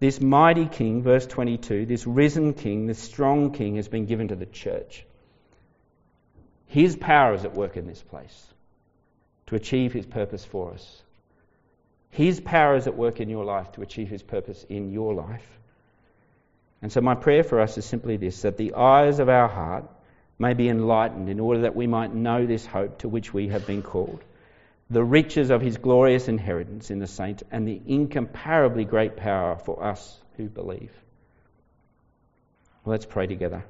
This 0.00 0.20
mighty 0.20 0.66
king, 0.66 1.02
verse 1.02 1.26
22, 1.26 1.86
this 1.86 2.06
risen 2.06 2.54
king, 2.54 2.86
this 2.86 2.98
strong 2.98 3.52
king 3.52 3.76
has 3.76 3.88
been 3.88 4.06
given 4.06 4.28
to 4.28 4.34
the 4.34 4.46
church. 4.46 5.04
His 6.66 6.96
power 6.96 7.34
is 7.34 7.44
at 7.44 7.54
work 7.54 7.76
in 7.76 7.86
this 7.86 8.02
place 8.02 8.46
to 9.46 9.56
achieve 9.56 9.92
his 9.92 10.06
purpose 10.06 10.44
for 10.44 10.72
us. 10.72 11.02
His 12.10 12.40
power 12.40 12.76
is 12.76 12.86
at 12.86 12.96
work 12.96 13.20
in 13.20 13.28
your 13.28 13.44
life 13.44 13.72
to 13.72 13.82
achieve 13.82 14.08
his 14.08 14.22
purpose 14.22 14.64
in 14.68 14.90
your 14.90 15.14
life. 15.14 15.46
And 16.82 16.90
so, 16.90 17.00
my 17.00 17.14
prayer 17.14 17.44
for 17.44 17.60
us 17.60 17.78
is 17.78 17.84
simply 17.84 18.16
this 18.16 18.42
that 18.42 18.56
the 18.56 18.74
eyes 18.74 19.20
of 19.20 19.28
our 19.28 19.48
heart 19.48 19.84
may 20.38 20.52
be 20.52 20.68
enlightened 20.68 21.28
in 21.28 21.38
order 21.38 21.60
that 21.62 21.76
we 21.76 21.86
might 21.86 22.12
know 22.12 22.44
this 22.44 22.66
hope 22.66 22.98
to 22.98 23.08
which 23.08 23.32
we 23.32 23.48
have 23.48 23.64
been 23.66 23.82
called, 23.82 24.22
the 24.90 25.04
riches 25.04 25.50
of 25.50 25.60
his 25.60 25.76
glorious 25.76 26.26
inheritance 26.26 26.90
in 26.90 26.98
the 26.98 27.06
saints, 27.06 27.44
and 27.52 27.66
the 27.66 27.80
incomparably 27.86 28.84
great 28.84 29.16
power 29.16 29.56
for 29.56 29.84
us 29.84 30.20
who 30.36 30.48
believe. 30.48 30.90
Let's 32.84 33.06
pray 33.06 33.28
together. 33.28 33.62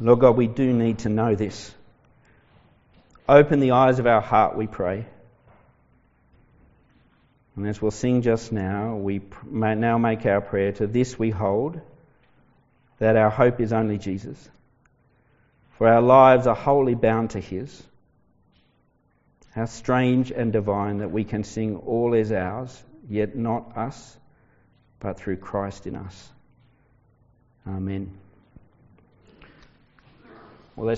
Lord 0.00 0.20
God, 0.20 0.36
we 0.36 0.46
do 0.46 0.72
need 0.72 1.00
to 1.00 1.10
know 1.10 1.34
this. 1.34 1.72
Open 3.28 3.60
the 3.60 3.72
eyes 3.72 3.98
of 3.98 4.06
our 4.06 4.20
heart, 4.22 4.56
we 4.56 4.66
pray. 4.66 5.06
And 7.56 7.66
as 7.68 7.80
we'll 7.80 7.90
sing 7.90 8.22
just 8.22 8.52
now, 8.52 8.96
we 8.96 9.20
now 9.50 9.98
make 9.98 10.26
our 10.26 10.40
prayer 10.40 10.72
to 10.72 10.86
this 10.86 11.18
we 11.18 11.30
hold, 11.30 11.80
that 12.98 13.16
our 13.16 13.30
hope 13.30 13.60
is 13.60 13.72
only 13.72 13.98
Jesus. 13.98 14.50
For 15.78 15.88
our 15.88 16.02
lives 16.02 16.46
are 16.46 16.54
wholly 16.54 16.94
bound 16.94 17.30
to 17.30 17.40
His. 17.40 17.82
How 19.52 19.66
strange 19.66 20.32
and 20.32 20.52
divine 20.52 20.98
that 20.98 21.12
we 21.12 21.22
can 21.22 21.44
sing, 21.44 21.76
All 21.76 22.14
is 22.14 22.32
ours, 22.32 22.82
yet 23.08 23.36
not 23.36 23.76
us, 23.76 24.16
but 24.98 25.18
through 25.18 25.36
Christ 25.36 25.86
in 25.86 25.94
us. 25.94 26.32
Amen. 27.66 28.12